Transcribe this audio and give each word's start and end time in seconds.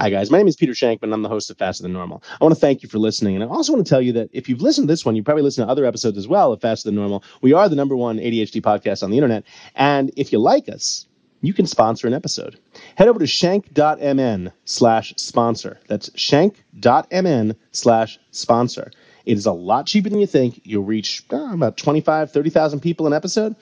Hi, 0.00 0.10
guys. 0.10 0.30
My 0.30 0.38
name 0.38 0.46
is 0.46 0.54
Peter 0.54 0.74
Shankman. 0.74 1.12
I'm 1.12 1.22
the 1.22 1.28
host 1.28 1.50
of 1.50 1.58
Faster 1.58 1.82
Than 1.82 1.92
Normal. 1.92 2.22
I 2.40 2.44
want 2.44 2.54
to 2.54 2.60
thank 2.60 2.84
you 2.84 2.88
for 2.88 2.98
listening. 2.98 3.34
And 3.34 3.42
I 3.42 3.48
also 3.48 3.72
want 3.72 3.84
to 3.84 3.90
tell 3.90 4.00
you 4.00 4.12
that 4.12 4.30
if 4.32 4.48
you've 4.48 4.62
listened 4.62 4.86
to 4.86 4.92
this 4.92 5.04
one, 5.04 5.16
you 5.16 5.24
probably 5.24 5.42
listen 5.42 5.66
to 5.66 5.72
other 5.72 5.84
episodes 5.84 6.16
as 6.16 6.28
well 6.28 6.52
of 6.52 6.60
Faster 6.60 6.86
Than 6.86 6.94
Normal. 6.94 7.24
We 7.40 7.52
are 7.52 7.68
the 7.68 7.74
number 7.74 7.96
one 7.96 8.18
ADHD 8.18 8.62
podcast 8.62 9.02
on 9.02 9.10
the 9.10 9.16
internet. 9.16 9.42
And 9.74 10.12
if 10.16 10.30
you 10.32 10.38
like 10.38 10.68
us, 10.68 11.08
you 11.40 11.52
can 11.52 11.66
sponsor 11.66 12.06
an 12.06 12.14
episode. 12.14 12.60
Head 12.94 13.08
over 13.08 13.18
to 13.18 13.26
shank.mn 13.26 14.52
slash 14.66 15.14
sponsor. 15.16 15.80
That's 15.88 16.10
shank.mn 16.14 17.56
slash 17.72 18.20
sponsor. 18.30 18.92
It 19.26 19.36
is 19.36 19.46
a 19.46 19.52
lot 19.52 19.86
cheaper 19.86 20.10
than 20.10 20.20
you 20.20 20.28
think. 20.28 20.60
You'll 20.62 20.84
reach 20.84 21.24
uh, 21.32 21.52
about 21.52 21.76
25, 21.76 22.30
30,000 22.30 22.78
people 22.78 23.08
an 23.08 23.12
episode 23.12 23.56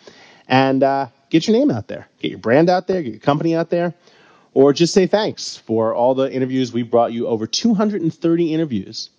and 0.48 0.82
uh, 0.82 1.06
get 1.30 1.48
your 1.48 1.56
name 1.56 1.70
out 1.70 1.88
there. 1.88 2.08
Get 2.18 2.30
your 2.30 2.40
brand 2.40 2.68
out 2.68 2.88
there, 2.88 3.02
get 3.02 3.12
your 3.12 3.20
company 3.20 3.56
out 3.56 3.70
there 3.70 3.94
or 4.56 4.72
just 4.72 4.94
say 4.94 5.06
thanks 5.06 5.54
for 5.54 5.94
all 5.94 6.14
the 6.14 6.32
interviews 6.32 6.72
we 6.72 6.82
brought 6.82 7.12
you 7.12 7.26
over 7.26 7.46
230 7.46 8.54
interviews 8.54 9.10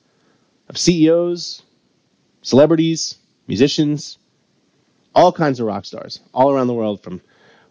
of 0.67 0.79
CEOs, 0.79 1.61
celebrities, 2.41 3.19
musicians, 3.45 4.17
all 5.13 5.31
kinds 5.31 5.59
of 5.59 5.67
rock 5.67 5.85
stars 5.85 6.21
all 6.33 6.51
around 6.51 6.65
the 6.65 6.73
world. 6.73 7.03
From 7.03 7.21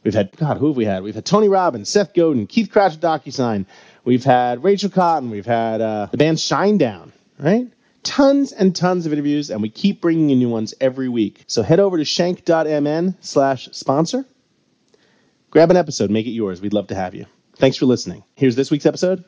we've 0.05 0.14
had 0.14 0.30
God, 0.36 0.58
who 0.58 0.68
have 0.68 0.77
we 0.77 0.84
had? 0.84 1.02
We've 1.02 1.16
had 1.16 1.24
Tony 1.24 1.48
Robbins, 1.48 1.88
Seth 1.88 2.14
Godin, 2.14 2.46
Keith 2.46 2.70
Krach 2.70 2.98
DocuSign. 2.98 3.66
We've 4.05 4.22
had 4.22 4.62
Rachel 4.62 4.88
Cotton. 4.88 5.30
We've 5.30 5.44
had 5.44 5.80
uh, 5.80 6.06
the 6.12 6.19
band 6.19 6.38
Shinedown. 6.38 7.10
Right? 7.36 7.66
Tons 8.05 8.52
and 8.52 8.77
tons 8.77 9.06
of 9.06 9.12
interviews, 9.12 9.50
and 9.50 9.60
we 9.60 9.70
keep 9.70 10.00
bringing 10.00 10.28
you 10.28 10.36
new 10.36 10.48
ones 10.48 10.72
every 10.80 11.08
week. 11.08 11.42
So 11.48 11.64
head 11.64 11.80
over 11.80 11.96
to 11.96 12.05
shank.mn 12.05 13.16
slash 13.22 13.69
sponsor. 13.72 14.24
Grab 15.50 15.72
an 15.72 15.77
episode, 15.77 16.10
make 16.12 16.27
it 16.27 16.30
yours. 16.30 16.60
We'd 16.60 16.72
love 16.72 16.86
to 16.88 16.94
have 16.94 17.16
you. 17.16 17.27
Thanks 17.56 17.77
for 17.77 17.87
listening. 17.87 18.23
Here's 18.34 18.55
this 18.55 18.70
week's 18.70 18.87
episode. 18.87 19.24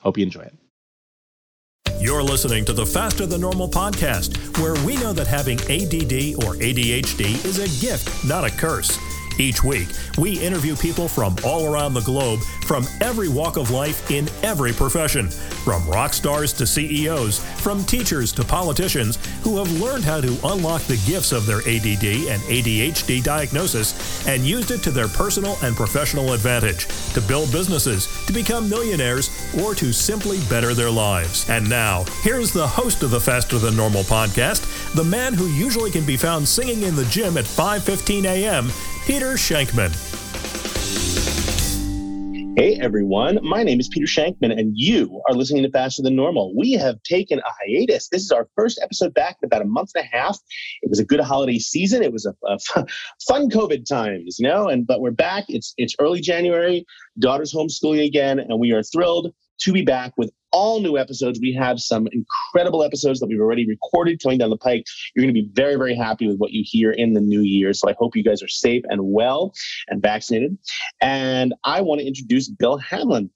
Hope 0.00 0.16
you 0.18 0.24
enjoy 0.24 0.42
it. 0.42 0.54
You're 1.98 2.22
listening 2.22 2.64
to 2.66 2.72
the 2.72 2.84
Faster 2.84 3.26
Than 3.26 3.40
Normal 3.40 3.68
podcast, 3.68 4.58
where 4.58 4.74
we 4.84 4.96
know 4.96 5.12
that 5.12 5.26
having 5.26 5.58
ADD 5.62 6.44
or 6.44 6.54
ADHD 6.56 7.44
is 7.44 7.58
a 7.58 7.86
gift, 7.86 8.24
not 8.24 8.44
a 8.44 8.50
curse. 8.50 8.98
Each 9.38 9.62
week, 9.62 9.88
we 10.16 10.38
interview 10.40 10.76
people 10.76 11.08
from 11.08 11.36
all 11.44 11.66
around 11.66 11.94
the 11.94 12.00
globe, 12.00 12.40
from 12.64 12.86
every 13.00 13.28
walk 13.28 13.56
of 13.56 13.70
life 13.70 14.10
in 14.10 14.28
every 14.42 14.72
profession, 14.72 15.28
from 15.28 15.86
rock 15.88 16.14
stars 16.14 16.52
to 16.54 16.66
CEOs, 16.66 17.38
from 17.60 17.84
teachers 17.84 18.32
to 18.32 18.44
politicians 18.44 19.18
who 19.42 19.58
have 19.58 19.80
learned 19.80 20.04
how 20.04 20.20
to 20.20 20.38
unlock 20.44 20.82
the 20.82 21.02
gifts 21.06 21.32
of 21.32 21.44
their 21.44 21.58
ADD 21.58 22.28
and 22.28 22.42
ADHD 22.42 23.22
diagnosis 23.22 24.26
and 24.26 24.44
used 24.44 24.70
it 24.70 24.82
to 24.82 24.90
their 24.90 25.08
personal 25.08 25.58
and 25.62 25.76
professional 25.76 26.32
advantage 26.32 26.86
to 27.12 27.20
build 27.20 27.52
businesses, 27.52 28.08
to 28.26 28.32
become 28.32 28.70
millionaires, 28.70 29.30
or 29.62 29.74
to 29.74 29.92
simply 29.92 30.40
better 30.48 30.72
their 30.72 30.90
lives. 30.90 31.48
And 31.50 31.68
now, 31.68 32.04
here's 32.22 32.52
the 32.52 32.66
host 32.66 33.02
of 33.02 33.10
the 33.10 33.20
Faster 33.20 33.58
Than 33.58 33.76
Normal 33.76 34.02
podcast, 34.04 34.94
the 34.94 35.04
man 35.04 35.34
who 35.34 35.46
usually 35.48 35.90
can 35.90 36.04
be 36.04 36.16
found 36.16 36.48
singing 36.48 36.82
in 36.82 36.96
the 36.96 37.04
gym 37.06 37.36
at 37.36 37.44
5:15 37.44 38.24
a.m. 38.24 38.70
Peter 39.06 39.34
Shankman. 39.34 39.94
Hey 42.58 42.76
everyone, 42.80 43.38
my 43.40 43.62
name 43.62 43.78
is 43.78 43.86
Peter 43.86 44.06
Shankman, 44.06 44.50
and 44.50 44.72
you 44.74 45.22
are 45.28 45.34
listening 45.36 45.62
to 45.62 45.70
Faster 45.70 46.02
Than 46.02 46.16
Normal. 46.16 46.52
We 46.56 46.72
have 46.72 47.00
taken 47.04 47.38
a 47.38 47.42
hiatus. 47.60 48.08
This 48.08 48.22
is 48.22 48.32
our 48.32 48.48
first 48.56 48.80
episode 48.82 49.14
back 49.14 49.36
in 49.40 49.46
about 49.46 49.62
a 49.62 49.66
month 49.66 49.92
and 49.94 50.04
a 50.04 50.08
half. 50.08 50.40
It 50.82 50.90
was 50.90 50.98
a 50.98 51.04
good 51.04 51.20
holiday 51.20 51.60
season. 51.60 52.02
It 52.02 52.12
was 52.12 52.26
a, 52.26 52.34
a 52.48 52.58
fun 53.28 53.48
COVID 53.48 53.86
times, 53.88 54.40
you 54.40 54.48
know. 54.48 54.66
And 54.68 54.84
but 54.84 55.00
we're 55.00 55.12
back. 55.12 55.44
It's 55.46 55.72
it's 55.76 55.94
early 56.00 56.20
January. 56.20 56.84
Daughter's 57.20 57.54
homeschooling 57.54 58.04
again, 58.04 58.40
and 58.40 58.58
we 58.58 58.72
are 58.72 58.82
thrilled 58.82 59.32
to 59.60 59.72
be 59.72 59.82
back 59.82 60.12
with 60.16 60.30
all 60.52 60.80
new 60.80 60.96
episodes. 60.96 61.38
We 61.40 61.52
have 61.52 61.78
some 61.80 62.08
incredible 62.12 62.82
episodes 62.82 63.20
that 63.20 63.26
we've 63.26 63.40
already 63.40 63.66
recorded 63.66 64.22
coming 64.22 64.38
down 64.38 64.50
the 64.50 64.56
pike. 64.56 64.84
You're 65.14 65.22
going 65.22 65.34
to 65.34 65.40
be 65.40 65.50
very, 65.52 65.76
very 65.76 65.94
happy 65.94 66.26
with 66.26 66.38
what 66.38 66.52
you 66.52 66.62
hear 66.64 66.92
in 66.92 67.12
the 67.12 67.20
new 67.20 67.42
year. 67.42 67.72
So 67.72 67.88
I 67.90 67.94
hope 67.98 68.16
you 68.16 68.24
guys 68.24 68.42
are 68.42 68.48
safe 68.48 68.82
and 68.88 69.00
well 69.02 69.52
and 69.88 70.00
vaccinated. 70.00 70.56
And 71.00 71.54
I 71.64 71.82
want 71.82 72.00
to 72.00 72.06
introduce 72.06 72.48
Bill 72.48 72.78
Hamlen. 72.78 73.30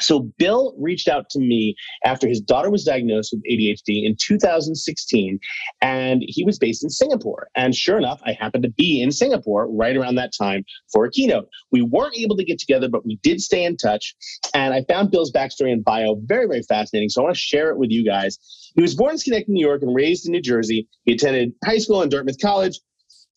So 0.00 0.30
Bill 0.38 0.74
reached 0.78 1.08
out 1.08 1.28
to 1.30 1.38
me 1.38 1.74
after 2.04 2.28
his 2.28 2.40
daughter 2.40 2.70
was 2.70 2.84
diagnosed 2.84 3.32
with 3.32 3.42
ADHD 3.50 4.04
in 4.04 4.16
2016, 4.18 5.38
and 5.80 6.22
he 6.26 6.44
was 6.44 6.58
based 6.58 6.82
in 6.82 6.90
Singapore. 6.90 7.48
And 7.54 7.74
sure 7.74 7.98
enough, 7.98 8.20
I 8.24 8.32
happened 8.32 8.64
to 8.64 8.70
be 8.70 9.02
in 9.02 9.12
Singapore 9.12 9.70
right 9.70 9.96
around 9.96 10.16
that 10.16 10.32
time 10.36 10.64
for 10.92 11.04
a 11.04 11.10
keynote. 11.10 11.48
We 11.70 11.82
weren't 11.82 12.16
able 12.16 12.36
to 12.36 12.44
get 12.44 12.58
together, 12.58 12.88
but 12.88 13.04
we 13.04 13.18
did 13.22 13.40
stay 13.40 13.64
in 13.64 13.76
touch. 13.76 14.14
And 14.54 14.74
I 14.74 14.84
found 14.88 15.10
Bill's 15.10 15.32
backstory 15.32 15.72
and 15.72 15.84
bio 15.84 16.20
very, 16.24 16.46
very 16.46 16.62
fascinating. 16.62 17.08
So 17.08 17.20
I 17.20 17.24
want 17.24 17.36
to 17.36 17.40
share 17.40 17.70
it 17.70 17.78
with 17.78 17.90
you 17.90 18.04
guys. 18.04 18.38
He 18.74 18.82
was 18.82 18.94
born 18.94 19.12
in 19.12 19.18
Schenectady, 19.18 19.52
New 19.52 19.66
York, 19.66 19.82
and 19.82 19.94
raised 19.94 20.26
in 20.26 20.32
New 20.32 20.40
Jersey. 20.40 20.88
He 21.04 21.12
attended 21.12 21.52
high 21.64 21.78
school 21.78 22.02
and 22.02 22.10
Dartmouth 22.10 22.40
College, 22.40 22.78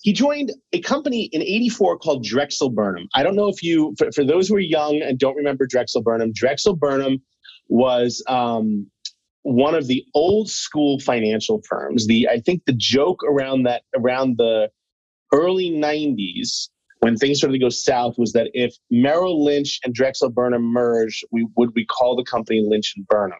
he 0.04 0.12
joined 0.12 0.52
a 0.74 0.82
company 0.82 1.24
in 1.32 1.42
84 1.42 1.98
called 1.98 2.24
Drexel 2.24 2.70
Burnham. 2.70 3.08
I 3.16 3.24
don't 3.24 3.36
know 3.36 3.48
if 3.48 3.64
you, 3.64 3.96
for, 3.98 4.12
for 4.12 4.26
those 4.26 4.50
who 4.50 4.56
are 4.56 4.60
young 4.60 5.02
and 5.02 5.18
don't 5.18 5.36
remember 5.36 5.66
Drexel 5.66 6.02
Burnham, 6.02 6.34
Drexel 6.36 6.76
Burnham 6.76 7.22
was 7.70 8.22
um, 8.28 8.86
one 9.44 9.76
of 9.76 9.88
the 9.88 10.06
old 10.14 10.50
school 10.50 11.00
financial 11.00 11.62
firms. 11.68 12.06
The 12.06 12.28
I 12.30 12.40
think 12.40 12.64
the 12.66 12.74
joke 12.74 13.22
around 13.24 13.64
that 13.64 13.84
around 13.96 14.38
the 14.38 14.70
early 15.32 15.72
90s 15.72 16.68
when 17.00 17.18
things 17.18 17.40
started 17.40 17.54
to 17.54 17.60
go 17.60 17.70
south 17.70 18.16
was 18.18 18.32
that 18.34 18.50
if 18.54 18.76
Merrill 18.90 19.44
Lynch 19.44 19.80
and 19.84 19.94
Drexel 19.94 20.30
Burnham 20.30 20.64
merged, 20.64 21.26
we 21.32 21.48
would 21.56 21.72
we 21.76 21.86
call 21.86 22.16
the 22.16 22.24
company 22.24 22.66
Lynch 22.66 22.94
and 22.96 23.08
Burnham. 23.08 23.40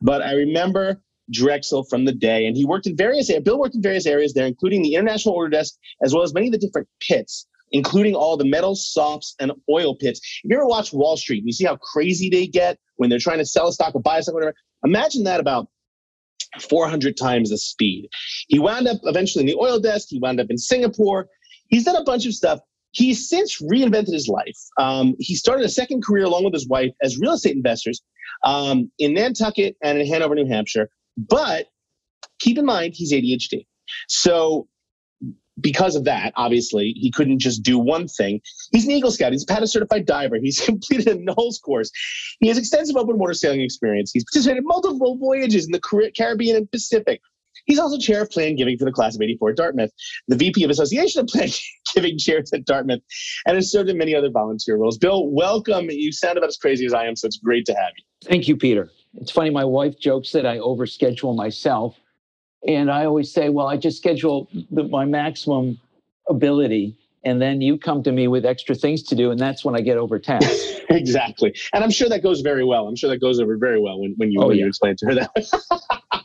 But 0.00 0.22
I 0.22 0.32
remember 0.32 1.00
Drexel 1.30 1.84
from 1.84 2.04
the 2.04 2.12
day. 2.12 2.46
And 2.46 2.56
he 2.56 2.64
worked 2.64 2.86
in 2.86 2.96
various, 2.96 3.30
areas 3.30 3.44
Bill 3.44 3.58
worked 3.58 3.74
in 3.74 3.82
various 3.82 4.06
areas 4.06 4.34
there, 4.34 4.46
including 4.46 4.82
the 4.82 4.94
International 4.94 5.34
Order 5.34 5.50
Desk, 5.50 5.74
as 6.02 6.14
well 6.14 6.22
as 6.22 6.34
many 6.34 6.46
of 6.46 6.52
the 6.52 6.58
different 6.58 6.88
pits, 7.00 7.46
including 7.72 8.14
all 8.14 8.36
the 8.36 8.44
metals, 8.44 8.86
softs, 8.86 9.34
and 9.40 9.52
oil 9.70 9.96
pits. 9.96 10.20
If 10.42 10.50
you 10.50 10.56
ever 10.56 10.66
watch 10.66 10.92
Wall 10.92 11.16
Street 11.16 11.44
you 11.44 11.52
see 11.52 11.64
how 11.64 11.76
crazy 11.76 12.28
they 12.28 12.46
get 12.46 12.78
when 12.96 13.10
they're 13.10 13.18
trying 13.18 13.38
to 13.38 13.46
sell 13.46 13.68
a 13.68 13.72
stock 13.72 13.94
or 13.94 14.00
buy 14.00 14.18
a 14.18 14.22
stock, 14.22 14.34
or 14.34 14.36
whatever, 14.36 14.54
imagine 14.84 15.24
that 15.24 15.40
about 15.40 15.68
400 16.60 17.16
times 17.16 17.50
the 17.50 17.58
speed. 17.58 18.08
He 18.48 18.58
wound 18.58 18.86
up 18.86 18.98
eventually 19.04 19.42
in 19.42 19.46
the 19.46 19.56
oil 19.60 19.80
desk. 19.80 20.08
He 20.10 20.18
wound 20.18 20.40
up 20.40 20.46
in 20.50 20.58
Singapore. 20.58 21.26
He's 21.68 21.84
done 21.84 21.96
a 21.96 22.04
bunch 22.04 22.26
of 22.26 22.34
stuff. 22.34 22.60
He's 22.92 23.28
since 23.28 23.60
reinvented 23.60 24.12
his 24.12 24.28
life. 24.28 24.56
Um, 24.78 25.16
he 25.18 25.34
started 25.34 25.66
a 25.66 25.68
second 25.68 26.04
career 26.04 26.24
along 26.24 26.44
with 26.44 26.54
his 26.54 26.68
wife 26.68 26.92
as 27.02 27.18
real 27.18 27.32
estate 27.32 27.56
investors 27.56 28.00
um, 28.44 28.90
in 29.00 29.14
Nantucket 29.14 29.76
and 29.82 29.98
in 29.98 30.06
Hanover, 30.06 30.36
New 30.36 30.46
Hampshire. 30.46 30.88
But 31.16 31.66
keep 32.40 32.58
in 32.58 32.64
mind, 32.64 32.94
he's 32.96 33.12
ADHD. 33.12 33.66
So 34.08 34.68
because 35.60 35.94
of 35.94 36.04
that, 36.04 36.32
obviously, 36.36 36.94
he 36.96 37.10
couldn't 37.10 37.38
just 37.38 37.62
do 37.62 37.78
one 37.78 38.08
thing. 38.08 38.40
He's 38.72 38.84
an 38.86 38.90
Eagle 38.90 39.10
Scout. 39.10 39.32
He's 39.32 39.44
a 39.44 39.46
PADI 39.46 39.66
certified 39.66 40.06
diver. 40.06 40.36
He's 40.42 40.60
completed 40.64 41.08
a 41.08 41.16
NOLS 41.16 41.60
course. 41.62 41.90
He 42.40 42.48
has 42.48 42.58
extensive 42.58 42.96
open 42.96 43.18
water 43.18 43.34
sailing 43.34 43.60
experience. 43.60 44.10
He's 44.12 44.24
participated 44.24 44.62
in 44.62 44.66
multiple 44.66 45.16
voyages 45.16 45.66
in 45.66 45.72
the 45.72 46.10
Caribbean 46.16 46.56
and 46.56 46.70
Pacific. 46.70 47.20
He's 47.66 47.78
also 47.78 47.98
chair 47.98 48.22
of 48.22 48.30
plan 48.30 48.56
giving 48.56 48.76
for 48.76 48.84
the 48.84 48.92
class 48.92 49.14
of 49.14 49.22
84 49.22 49.50
at 49.50 49.56
Dartmouth, 49.56 49.90
the 50.28 50.36
VP 50.36 50.64
of 50.64 50.70
Association 50.70 51.20
of 51.20 51.28
Plan 51.28 51.48
Giving 51.94 52.18
chairs 52.18 52.52
at 52.52 52.66
Dartmouth, 52.66 53.00
and 53.46 53.54
has 53.54 53.70
served 53.70 53.88
in 53.88 53.96
many 53.96 54.14
other 54.14 54.30
volunteer 54.30 54.76
roles. 54.76 54.98
Bill, 54.98 55.28
welcome. 55.28 55.86
You 55.90 56.12
sound 56.12 56.36
about 56.36 56.48
as 56.48 56.58
crazy 56.58 56.84
as 56.84 56.92
I 56.92 57.06
am, 57.06 57.16
so 57.16 57.26
it's 57.26 57.38
great 57.38 57.64
to 57.66 57.72
have 57.72 57.92
you. 57.96 58.04
Thank 58.28 58.48
you, 58.48 58.56
Peter. 58.56 58.90
It's 59.20 59.30
funny, 59.30 59.50
my 59.50 59.64
wife 59.64 59.98
jokes 59.98 60.32
that 60.32 60.46
I 60.46 60.58
overschedule 60.58 61.36
myself. 61.36 61.96
And 62.66 62.90
I 62.90 63.04
always 63.04 63.32
say, 63.32 63.48
well, 63.50 63.66
I 63.66 63.76
just 63.76 63.98
schedule 63.98 64.48
the, 64.70 64.84
my 64.84 65.04
maximum 65.04 65.78
ability. 66.28 66.96
And 67.24 67.40
then 67.40 67.60
you 67.60 67.78
come 67.78 68.02
to 68.02 68.12
me 68.12 68.28
with 68.28 68.44
extra 68.44 68.74
things 68.74 69.02
to 69.04 69.14
do. 69.14 69.30
And 69.30 69.38
that's 69.38 69.64
when 69.64 69.74
I 69.74 69.80
get 69.80 69.96
overtaxed. 69.96 70.82
exactly. 70.90 71.54
And 71.72 71.84
I'm 71.84 71.90
sure 71.90 72.08
that 72.08 72.22
goes 72.22 72.40
very 72.40 72.64
well. 72.64 72.86
I'm 72.86 72.96
sure 72.96 73.10
that 73.10 73.20
goes 73.20 73.40
over 73.40 73.56
very 73.56 73.80
well 73.80 74.00
when, 74.00 74.14
when 74.16 74.30
you, 74.30 74.42
oh, 74.42 74.48
when 74.48 74.56
yeah. 74.56 74.64
you 74.64 74.68
explain 74.68 74.96
to 74.96 75.06
her 75.06 75.14
that. 75.14 76.24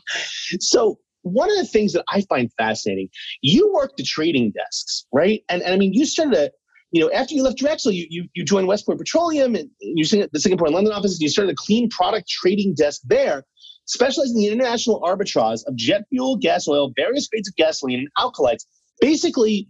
so, 0.60 0.98
one 1.22 1.50
of 1.50 1.58
the 1.58 1.66
things 1.66 1.92
that 1.92 2.04
I 2.08 2.22
find 2.22 2.50
fascinating, 2.56 3.10
you 3.42 3.70
work 3.74 3.96
the 3.96 4.02
trading 4.02 4.52
desks, 4.52 5.04
right? 5.12 5.44
And, 5.50 5.62
and 5.62 5.74
I 5.74 5.76
mean, 5.76 5.92
you 5.92 6.06
started 6.06 6.34
a, 6.34 6.50
you 6.92 7.00
know, 7.00 7.10
after 7.12 7.34
you 7.34 7.42
left 7.42 7.58
Drexel, 7.58 7.92
you 7.92 8.06
you, 8.10 8.28
you 8.34 8.44
joined 8.44 8.66
Westport 8.66 8.98
Petroleum 8.98 9.54
and 9.54 9.70
you 9.80 10.04
the 10.32 10.40
Singapore 10.40 10.66
and 10.66 10.74
London 10.74 10.92
offices. 10.92 11.20
You 11.20 11.28
started 11.28 11.52
a 11.52 11.56
clean 11.56 11.88
product 11.88 12.28
trading 12.28 12.74
desk 12.74 13.02
there, 13.04 13.44
specializing 13.84 14.36
in 14.36 14.42
the 14.42 14.48
international 14.48 15.00
arbitrage 15.00 15.60
of 15.66 15.76
jet 15.76 16.02
fuel, 16.10 16.36
gas 16.36 16.66
oil, 16.66 16.92
various 16.96 17.28
grades 17.28 17.48
of 17.48 17.54
gasoline, 17.56 18.00
and 18.00 18.08
alkylates. 18.18 18.64
Basically, 19.00 19.68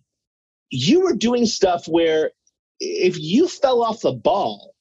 you 0.71 1.01
were 1.01 1.15
doing 1.15 1.45
stuff 1.47 1.87
where 1.87 2.31
if 2.79 3.19
you 3.19 3.49
fell 3.49 3.83
off 3.83 4.01
the 4.01 4.13
ball, 4.13 4.75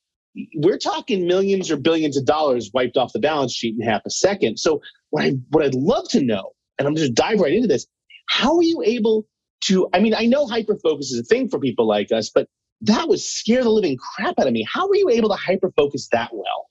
we're 0.56 0.78
talking 0.78 1.28
millions 1.28 1.70
or 1.70 1.76
billions 1.76 2.16
of 2.16 2.26
dollars 2.26 2.72
wiped 2.74 2.96
off 2.96 3.12
the 3.12 3.20
balance 3.20 3.54
sheet 3.54 3.76
in 3.78 3.86
half 3.86 4.02
a 4.06 4.10
second. 4.10 4.58
So 4.58 4.82
what 5.10 5.26
I 5.26 5.34
what 5.50 5.66
I'd 5.66 5.76
love 5.76 6.08
to 6.10 6.24
know, 6.24 6.52
and 6.78 6.88
I'm 6.88 6.96
just 6.96 7.16
dive 7.16 7.42
right 7.42 7.54
into 7.54 7.68
this, 7.68 7.86
how 8.30 8.56
are 8.56 8.64
you 8.64 8.82
able 8.86 9.26
to, 9.62 9.90
I 9.94 10.00
mean, 10.00 10.14
I 10.14 10.26
know 10.26 10.48
hyper 10.48 10.78
focus 10.78 11.12
is 11.12 11.20
a 11.20 11.24
thing 11.24 11.50
for 11.50 11.60
people 11.60 11.88
like 11.88 12.12
us, 12.12 12.30
but 12.30 12.48
that 12.82 13.10
would 13.10 13.20
scare 13.20 13.64
the 13.64 13.70
living 13.70 13.98
crap 13.98 14.40
out 14.40 14.48
of 14.48 14.54
me. 14.54 14.66
How 14.72 14.88
were 14.88 14.96
you 14.96 15.10
able 15.10 15.30
to 15.30 15.36
hyper 15.36 15.72
focus 15.76 16.08
that 16.12 16.30
well? 16.34 16.70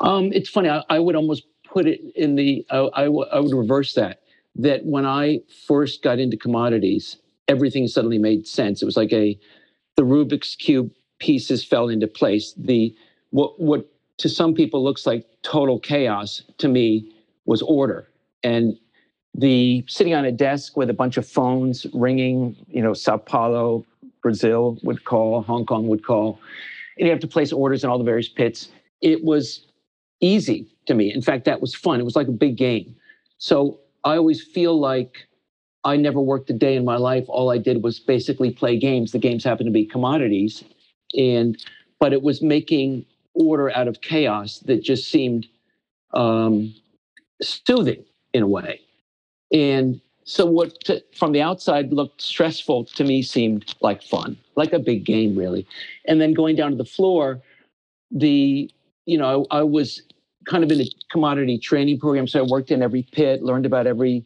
Um, 0.00 0.32
it's 0.32 0.48
funny. 0.48 0.68
I, 0.68 0.82
I, 0.90 0.98
would 0.98 1.16
almost 1.16 1.44
put 1.64 1.86
it 1.86 2.00
in 2.14 2.34
the. 2.34 2.66
I, 2.70 2.88
I, 2.94 3.04
w- 3.04 3.26
I 3.32 3.40
would 3.40 3.54
reverse 3.54 3.94
that. 3.94 4.20
That 4.56 4.84
when 4.84 5.06
I 5.06 5.40
first 5.66 6.02
got 6.02 6.18
into 6.18 6.36
commodities, 6.36 7.18
everything 7.48 7.86
suddenly 7.86 8.18
made 8.18 8.46
sense. 8.46 8.82
It 8.82 8.84
was 8.84 8.96
like 8.96 9.12
a 9.12 9.38
the 9.96 10.02
Rubik's 10.02 10.54
cube 10.54 10.90
pieces 11.18 11.64
fell 11.64 11.88
into 11.88 12.06
place. 12.06 12.54
The 12.56 12.94
what 13.30 13.58
what 13.60 13.86
to 14.18 14.28
some 14.28 14.54
people 14.54 14.82
looks 14.82 15.06
like 15.06 15.26
total 15.42 15.78
chaos 15.78 16.42
to 16.58 16.68
me 16.68 17.12
was 17.44 17.62
order 17.62 18.08
and 18.42 18.78
the 19.38 19.84
sitting 19.88 20.14
on 20.14 20.24
a 20.24 20.32
desk 20.32 20.76
with 20.76 20.90
a 20.90 20.94
bunch 20.94 21.16
of 21.16 21.26
phones 21.26 21.86
ringing 21.92 22.56
you 22.68 22.82
know 22.82 22.94
sao 22.94 23.16
paulo 23.16 23.84
brazil 24.22 24.78
would 24.82 25.04
call 25.04 25.42
hong 25.42 25.66
kong 25.66 25.88
would 25.88 26.04
call 26.04 26.40
and 26.98 27.06
you 27.06 27.10
have 27.10 27.20
to 27.20 27.26
place 27.26 27.52
orders 27.52 27.84
in 27.84 27.90
all 27.90 27.98
the 27.98 28.04
various 28.04 28.28
pits. 28.28 28.68
It 29.00 29.24
was 29.24 29.66
easy 30.20 30.66
to 30.86 30.94
me. 30.94 31.12
In 31.12 31.22
fact 31.22 31.44
that 31.44 31.60
was 31.60 31.74
fun. 31.74 32.00
It 32.00 32.04
was 32.04 32.16
like 32.16 32.28
a 32.28 32.32
big 32.32 32.56
game. 32.56 32.96
So 33.38 33.80
i 34.04 34.16
always 34.16 34.42
feel 34.42 34.78
like 34.78 35.28
i 35.84 35.96
never 35.96 36.20
worked 36.20 36.48
a 36.50 36.52
day 36.52 36.76
in 36.76 36.84
my 36.84 36.96
life. 36.96 37.24
All 37.28 37.50
i 37.50 37.58
did 37.58 37.82
was 37.82 38.00
basically 38.00 38.50
play 38.50 38.78
games. 38.78 39.12
The 39.12 39.18
games 39.18 39.44
happened 39.44 39.66
to 39.66 39.72
be 39.72 39.84
commodities 39.84 40.64
and 41.16 41.56
but 41.98 42.12
it 42.12 42.22
was 42.22 42.42
making 42.42 43.04
order 43.34 43.70
out 43.70 43.88
of 43.88 44.00
chaos 44.00 44.58
that 44.60 44.82
just 44.82 45.10
seemed 45.10 45.46
um, 46.14 46.74
soothing 47.42 48.04
in 48.32 48.42
a 48.42 48.46
way. 48.46 48.80
And 49.52 50.00
so, 50.24 50.44
what 50.44 50.80
to, 50.84 51.02
from 51.16 51.32
the 51.32 51.40
outside 51.40 51.92
looked 51.92 52.20
stressful 52.20 52.86
to 52.86 53.04
me 53.04 53.22
seemed 53.22 53.74
like 53.80 54.02
fun, 54.02 54.36
like 54.56 54.72
a 54.72 54.78
big 54.78 55.04
game, 55.04 55.36
really. 55.36 55.66
And 56.06 56.20
then 56.20 56.34
going 56.34 56.56
down 56.56 56.72
to 56.72 56.76
the 56.76 56.84
floor, 56.84 57.40
the 58.10 58.70
you 59.04 59.18
know 59.18 59.46
I, 59.50 59.58
I 59.58 59.62
was 59.62 60.02
kind 60.46 60.64
of 60.64 60.70
in 60.70 60.80
a 60.80 60.86
commodity 61.10 61.58
training 61.58 62.00
program, 62.00 62.26
so 62.26 62.40
I 62.40 62.42
worked 62.42 62.70
in 62.70 62.82
every 62.82 63.02
pit, 63.12 63.42
learned 63.42 63.66
about 63.66 63.86
every 63.86 64.24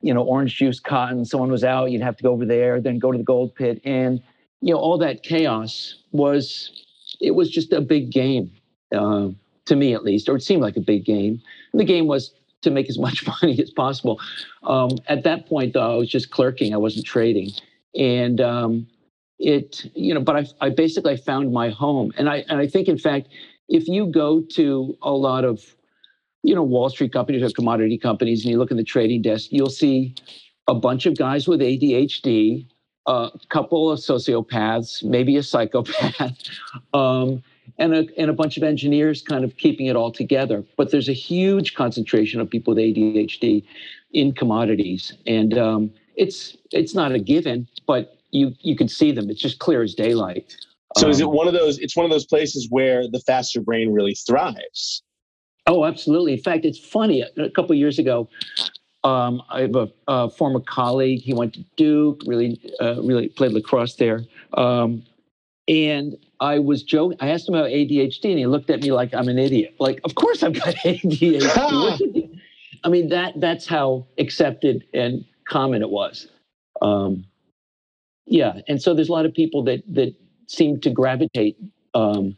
you 0.00 0.12
know 0.12 0.22
orange 0.22 0.56
juice, 0.56 0.80
cotton. 0.80 1.24
Someone 1.24 1.50
was 1.50 1.62
out, 1.62 1.92
you'd 1.92 2.02
have 2.02 2.16
to 2.16 2.22
go 2.22 2.32
over 2.32 2.44
there, 2.44 2.80
then 2.80 2.98
go 2.98 3.12
to 3.12 3.18
the 3.18 3.24
gold 3.24 3.54
pit, 3.54 3.80
and 3.84 4.20
you 4.60 4.74
know 4.74 4.80
all 4.80 4.98
that 4.98 5.22
chaos 5.22 5.94
was 6.10 6.84
it 7.20 7.36
was 7.36 7.50
just 7.50 7.72
a 7.72 7.80
big 7.80 8.10
game 8.10 8.50
uh, 8.92 9.28
to 9.66 9.76
me 9.76 9.94
at 9.94 10.02
least, 10.02 10.28
or 10.28 10.36
it 10.36 10.42
seemed 10.42 10.62
like 10.62 10.76
a 10.76 10.80
big 10.80 11.04
game. 11.04 11.40
And 11.72 11.80
the 11.80 11.84
game 11.84 12.08
was 12.08 12.34
to 12.62 12.70
make 12.70 12.88
as 12.88 12.98
much 12.98 13.26
money 13.42 13.60
as 13.60 13.70
possible. 13.70 14.20
Um, 14.62 14.90
at 15.08 15.24
that 15.24 15.46
point, 15.46 15.74
though, 15.74 15.94
I 15.94 15.96
was 15.96 16.08
just 16.08 16.30
clerking; 16.30 16.74
I 16.74 16.78
wasn't 16.78 17.06
trading, 17.06 17.50
and 17.94 18.40
um, 18.40 18.86
it, 19.38 19.90
you 19.94 20.14
know. 20.14 20.20
But 20.20 20.36
I, 20.36 20.66
I 20.66 20.70
basically 20.70 21.16
found 21.16 21.52
my 21.52 21.70
home, 21.70 22.12
and 22.16 22.28
I, 22.28 22.44
and 22.48 22.58
I 22.58 22.66
think, 22.66 22.88
in 22.88 22.98
fact, 22.98 23.28
if 23.68 23.88
you 23.88 24.06
go 24.06 24.42
to 24.52 24.96
a 25.02 25.12
lot 25.12 25.44
of, 25.44 25.64
you 26.42 26.54
know, 26.54 26.62
Wall 26.62 26.88
Street 26.90 27.12
companies 27.12 27.42
or 27.42 27.50
commodity 27.50 27.98
companies, 27.98 28.44
and 28.44 28.52
you 28.52 28.58
look 28.58 28.70
in 28.70 28.76
the 28.76 28.84
trading 28.84 29.22
desk, 29.22 29.48
you'll 29.50 29.70
see 29.70 30.14
a 30.68 30.74
bunch 30.74 31.06
of 31.06 31.16
guys 31.16 31.48
with 31.48 31.60
ADHD 31.60 32.66
a 33.06 33.30
couple 33.48 33.90
of 33.90 33.98
sociopaths, 33.98 35.02
maybe 35.02 35.36
a 35.36 35.42
psychopath, 35.42 36.38
um, 36.94 37.42
and, 37.80 37.94
a, 37.94 38.06
and 38.16 38.30
a 38.30 38.32
bunch 38.32 38.56
of 38.56 38.62
engineers 38.62 39.22
kind 39.22 39.42
of 39.42 39.56
keeping 39.56 39.86
it 39.86 39.96
all 39.96 40.12
together. 40.12 40.62
But 40.76 40.92
there's 40.92 41.08
a 41.08 41.14
huge 41.14 41.74
concentration 41.74 42.40
of 42.40 42.48
people 42.48 42.74
with 42.74 42.84
ADHD 42.84 43.64
in 44.12 44.32
commodities, 44.32 45.14
and 45.26 45.58
um, 45.58 45.90
it's 46.14 46.56
it's 46.70 46.94
not 46.94 47.12
a 47.12 47.18
given, 47.18 47.66
but 47.86 48.18
you 48.30 48.52
you 48.60 48.76
can 48.76 48.86
see 48.86 49.10
them. 49.10 49.30
It's 49.30 49.40
just 49.40 49.58
clear 49.58 49.82
as 49.82 49.94
daylight. 49.94 50.54
So 50.98 51.06
um, 51.06 51.10
is 51.10 51.20
it 51.20 51.26
um, 51.26 51.34
one 51.34 51.48
of 51.48 51.54
those? 51.54 51.78
It's 51.78 51.96
one 51.96 52.04
of 52.04 52.10
those 52.10 52.26
places 52.26 52.68
where 52.70 53.08
the 53.08 53.20
faster 53.20 53.60
brain 53.60 53.92
really 53.92 54.14
thrives. 54.14 55.02
Oh, 55.66 55.84
absolutely. 55.84 56.34
In 56.34 56.42
fact, 56.42 56.64
it's 56.64 56.78
funny. 56.78 57.22
A 57.22 57.50
couple 57.50 57.74
years 57.76 57.98
ago, 57.98 58.28
um, 59.04 59.42
I 59.50 59.62
have 59.62 59.76
a, 59.76 59.88
a, 60.08 60.30
former 60.30 60.60
colleague. 60.60 61.20
He 61.20 61.32
went 61.32 61.54
to 61.54 61.64
Duke, 61.76 62.22
really, 62.26 62.60
uh, 62.80 63.00
really 63.02 63.28
played 63.28 63.52
lacrosse 63.52 63.94
there. 63.94 64.24
Um, 64.54 65.04
and 65.68 66.16
I 66.40 66.58
was 66.58 66.82
joking. 66.82 67.18
I 67.20 67.30
asked 67.30 67.48
him 67.48 67.54
about 67.54 67.68
ADHD, 67.68 68.30
and 68.30 68.38
he 68.38 68.46
looked 68.46 68.70
at 68.70 68.80
me 68.80 68.92
like 68.92 69.14
I'm 69.14 69.28
an 69.28 69.38
idiot. 69.38 69.74
Like, 69.78 70.00
of 70.04 70.14
course 70.14 70.42
I've 70.42 70.54
got 70.54 70.74
ADHD. 70.84 72.40
I 72.84 72.88
mean, 72.88 73.10
that 73.10 73.34
that's 73.38 73.66
how 73.66 74.06
accepted 74.18 74.84
and 74.94 75.24
common 75.46 75.82
it 75.82 75.90
was. 75.90 76.28
Um, 76.80 77.26
yeah, 78.26 78.60
and 78.68 78.80
so 78.80 78.94
there's 78.94 79.10
a 79.10 79.12
lot 79.12 79.26
of 79.26 79.34
people 79.34 79.62
that 79.64 79.82
that 79.94 80.14
seem 80.46 80.80
to 80.80 80.90
gravitate 80.90 81.58
um, 81.94 82.36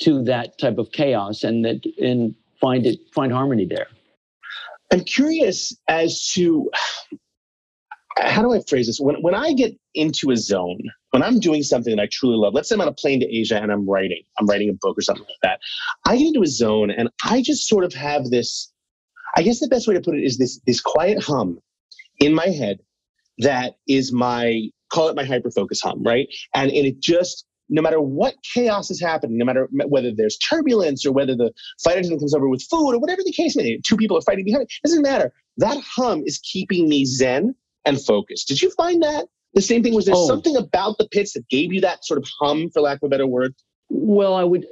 to 0.00 0.22
that 0.24 0.58
type 0.58 0.78
of 0.78 0.90
chaos 0.92 1.44
and 1.44 1.64
that 1.64 1.84
and 2.00 2.34
find 2.60 2.86
it 2.86 2.98
find 3.14 3.32
harmony 3.32 3.66
there. 3.66 3.88
I'm 4.90 5.00
curious 5.00 5.76
as 5.88 6.30
to 6.32 6.70
how 8.18 8.42
do 8.42 8.52
I 8.52 8.60
phrase 8.68 8.86
this? 8.86 9.00
When, 9.00 9.16
when 9.22 9.34
I 9.34 9.52
get 9.52 9.76
into 9.94 10.30
a 10.30 10.36
zone, 10.36 10.80
when 11.14 11.22
I'm 11.22 11.38
doing 11.38 11.62
something 11.62 11.94
that 11.94 12.02
I 12.02 12.08
truly 12.10 12.36
love, 12.36 12.54
let's 12.54 12.68
say 12.68 12.74
I'm 12.74 12.80
on 12.80 12.88
a 12.88 12.92
plane 12.92 13.20
to 13.20 13.26
Asia 13.32 13.62
and 13.62 13.70
I'm 13.70 13.88
writing, 13.88 14.24
I'm 14.36 14.46
writing 14.46 14.68
a 14.68 14.72
book 14.72 14.98
or 14.98 15.00
something 15.00 15.24
like 15.24 15.36
that. 15.44 15.60
I 16.04 16.16
get 16.16 16.26
into 16.26 16.42
a 16.42 16.46
zone 16.48 16.90
and 16.90 17.08
I 17.22 17.40
just 17.40 17.68
sort 17.68 17.84
of 17.84 17.94
have 17.94 18.30
this, 18.30 18.72
I 19.36 19.42
guess 19.42 19.60
the 19.60 19.68
best 19.68 19.86
way 19.86 19.94
to 19.94 20.00
put 20.00 20.16
it 20.16 20.24
is 20.24 20.38
this, 20.38 20.58
this 20.66 20.80
quiet 20.80 21.22
hum 21.22 21.60
in 22.18 22.34
my 22.34 22.48
head 22.48 22.80
that 23.38 23.74
is 23.86 24.12
my, 24.12 24.62
call 24.92 25.06
it 25.06 25.14
my 25.14 25.22
hyper 25.22 25.52
focus 25.52 25.80
hum, 25.80 26.02
right? 26.02 26.26
And, 26.52 26.72
and 26.72 26.84
it 26.84 26.98
just 26.98 27.46
no 27.68 27.80
matter 27.80 28.00
what 28.00 28.34
chaos 28.52 28.90
is 28.90 29.00
happening, 29.00 29.38
no 29.38 29.44
matter 29.44 29.68
whether 29.70 30.10
there's 30.12 30.36
turbulence 30.36 31.06
or 31.06 31.12
whether 31.12 31.36
the 31.36 31.52
flight 31.80 31.96
attendant 31.96 32.22
comes 32.22 32.34
over 32.34 32.48
with 32.48 32.64
food 32.68 32.92
or 32.92 32.98
whatever 32.98 33.22
the 33.24 33.32
case 33.32 33.54
may 33.54 33.62
be, 33.62 33.80
two 33.86 33.96
people 33.96 34.18
are 34.18 34.22
fighting 34.22 34.44
behind 34.44 34.64
it, 34.64 34.72
doesn't 34.82 35.02
matter. 35.02 35.32
That 35.58 35.78
hum 35.78 36.24
is 36.26 36.40
keeping 36.40 36.88
me 36.88 37.04
zen 37.04 37.54
and 37.84 38.04
focused. 38.04 38.48
Did 38.48 38.60
you 38.60 38.70
find 38.70 39.00
that? 39.04 39.28
The 39.54 39.62
same 39.62 39.82
thing 39.82 39.94
was 39.94 40.06
there 40.06 40.14
oh. 40.16 40.26
something 40.26 40.56
about 40.56 40.98
the 40.98 41.08
pits 41.08 41.32
that 41.34 41.48
gave 41.48 41.72
you 41.72 41.80
that 41.80 42.04
sort 42.04 42.18
of 42.18 42.28
hum, 42.40 42.70
for 42.70 42.80
lack 42.80 42.96
of 42.96 43.04
a 43.04 43.08
better 43.08 43.26
word? 43.26 43.54
Well, 43.88 44.34
I 44.34 44.42
would, 44.42 44.66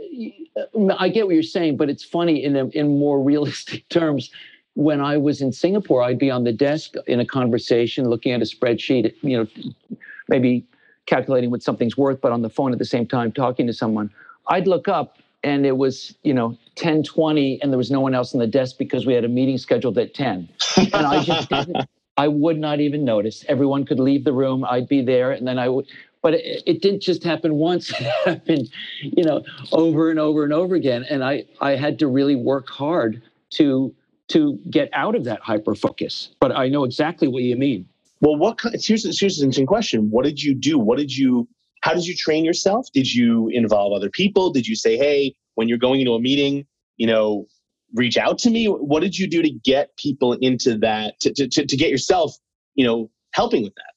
uh, 0.57 0.95
I 0.99 1.09
get 1.09 1.27
what 1.27 1.35
you're 1.35 1.43
saying, 1.43 1.77
but 1.77 1.89
it's 1.89 2.05
funny 2.05 2.43
in 2.43 2.57
a, 2.57 2.67
in 2.69 2.99
more 2.99 3.23
realistic 3.23 3.89
terms. 3.89 4.31
When 4.75 5.01
I 5.01 5.19
was 5.19 5.43
in 5.43 5.53
Singapore, 5.53 6.03
I'd 6.03 6.19
be 6.19 6.31
on 6.31 6.45
the 6.45 6.53
desk 6.53 6.95
in 7.07 7.21
a 7.21 7.27
conversation, 7.27 8.09
looking 8.09 8.33
at 8.33 8.41
a 8.41 8.45
spreadsheet, 8.45 9.15
you 9.21 9.37
know, 9.37 9.97
maybe 10.29 10.65
calculating 11.07 11.51
what 11.51 11.63
something's 11.63 11.97
worth, 11.97 12.21
but 12.21 12.33
on 12.33 12.43
the 12.43 12.49
phone 12.49 12.73
at 12.73 12.79
the 12.79 12.85
same 12.85 13.07
time 13.07 13.33
talking 13.33 13.67
to 13.67 13.73
someone. 13.73 14.11
I'd 14.49 14.67
look 14.67 14.89
up 14.89 15.19
and 15.45 15.67
it 15.67 15.77
was, 15.77 16.15
you 16.23 16.33
know, 16.33 16.49
1020 16.79 17.61
and 17.61 17.71
there 17.71 17.79
was 17.79 17.91
no 17.91 18.01
one 18.01 18.15
else 18.15 18.35
on 18.35 18.41
the 18.41 18.47
desk 18.47 18.77
because 18.79 19.05
we 19.05 19.13
had 19.13 19.25
a 19.25 19.29
meeting 19.29 19.59
scheduled 19.59 19.99
at 19.99 20.15
10. 20.15 20.49
And 20.77 20.95
I 20.95 21.23
just 21.23 21.49
didn't, 21.49 21.77
I 22.23 22.29
would 22.29 22.59
not 22.59 22.79
even 22.79 23.05
notice. 23.05 23.45
Everyone 23.49 23.85
could 23.85 23.99
leave 23.99 24.23
the 24.23 24.33
room. 24.33 24.65
I'd 24.65 24.87
be 24.87 25.03
there, 25.03 25.33
and 25.33 25.45
then 25.45 25.59
I 25.59 25.69
would. 25.69 25.87
But 26.23 26.35
it, 26.35 26.63
it 26.67 26.81
didn't 26.81 27.03
just 27.03 27.25
happen 27.25 27.57
once. 27.57 27.91
It 28.01 28.07
happened, 28.25 28.69
you 29.03 29.25
know, 29.25 29.43
over 29.73 30.09
and 30.09 30.21
over 30.21 30.45
and 30.45 30.53
over 30.53 30.77
again. 30.77 31.05
And 31.11 31.25
I, 31.25 31.45
I 31.61 31.73
had 31.85 31.99
to 31.99 32.07
really 32.07 32.37
work 32.37 32.69
hard 32.69 33.23
to 33.59 33.93
to 34.29 34.59
get 34.71 34.89
out 34.93 35.17
of 35.17 35.25
that 35.25 35.41
hyper 35.41 35.75
focus. 35.75 36.31
But 36.39 36.51
I 36.57 36.69
know 36.69 36.85
exactly 36.85 37.27
what 37.27 37.43
you 37.43 37.57
mean. 37.57 37.89
Well, 38.21 38.37
what 38.37 38.61
here's, 38.63 39.03
here's 39.21 39.39
an 39.41 39.47
interesting 39.47 39.67
question. 39.67 40.09
What 40.11 40.25
did 40.25 40.41
you 40.41 40.55
do? 40.55 40.79
What 40.79 40.99
did 40.99 41.15
you, 41.15 41.49
how 41.81 41.93
did 41.93 42.07
you 42.07 42.15
train 42.17 42.45
yourself? 42.45 42.87
Did 42.95 43.13
you 43.13 43.49
involve 43.49 43.93
other 43.93 44.11
people? 44.11 44.53
Did 44.53 44.69
you 44.69 44.77
say, 44.77 44.97
hey, 44.97 45.35
when 45.57 45.69
you're 45.69 45.85
going 45.87 46.01
into 46.01 46.15
a 46.15 46.21
meeting, 46.21 46.67
you 46.97 47.09
know, 47.09 47.47
reach 47.95 48.17
out 48.17 48.39
to 48.39 48.51
me? 48.51 48.67
What 48.67 49.01
did 49.01 49.19
you 49.19 49.29
do 49.29 49.43
to 49.43 49.51
get 49.51 49.97
people 49.97 50.35
into 50.35 50.79
that, 50.79 51.21
to, 51.21 51.33
to, 51.35 51.49
to, 51.49 51.67
to 51.67 51.77
get 51.77 51.91
yourself, 51.91 52.37
you 52.75 52.87
know, 52.87 53.11
helping 53.33 53.63
with 53.63 53.75
that? 53.75 53.93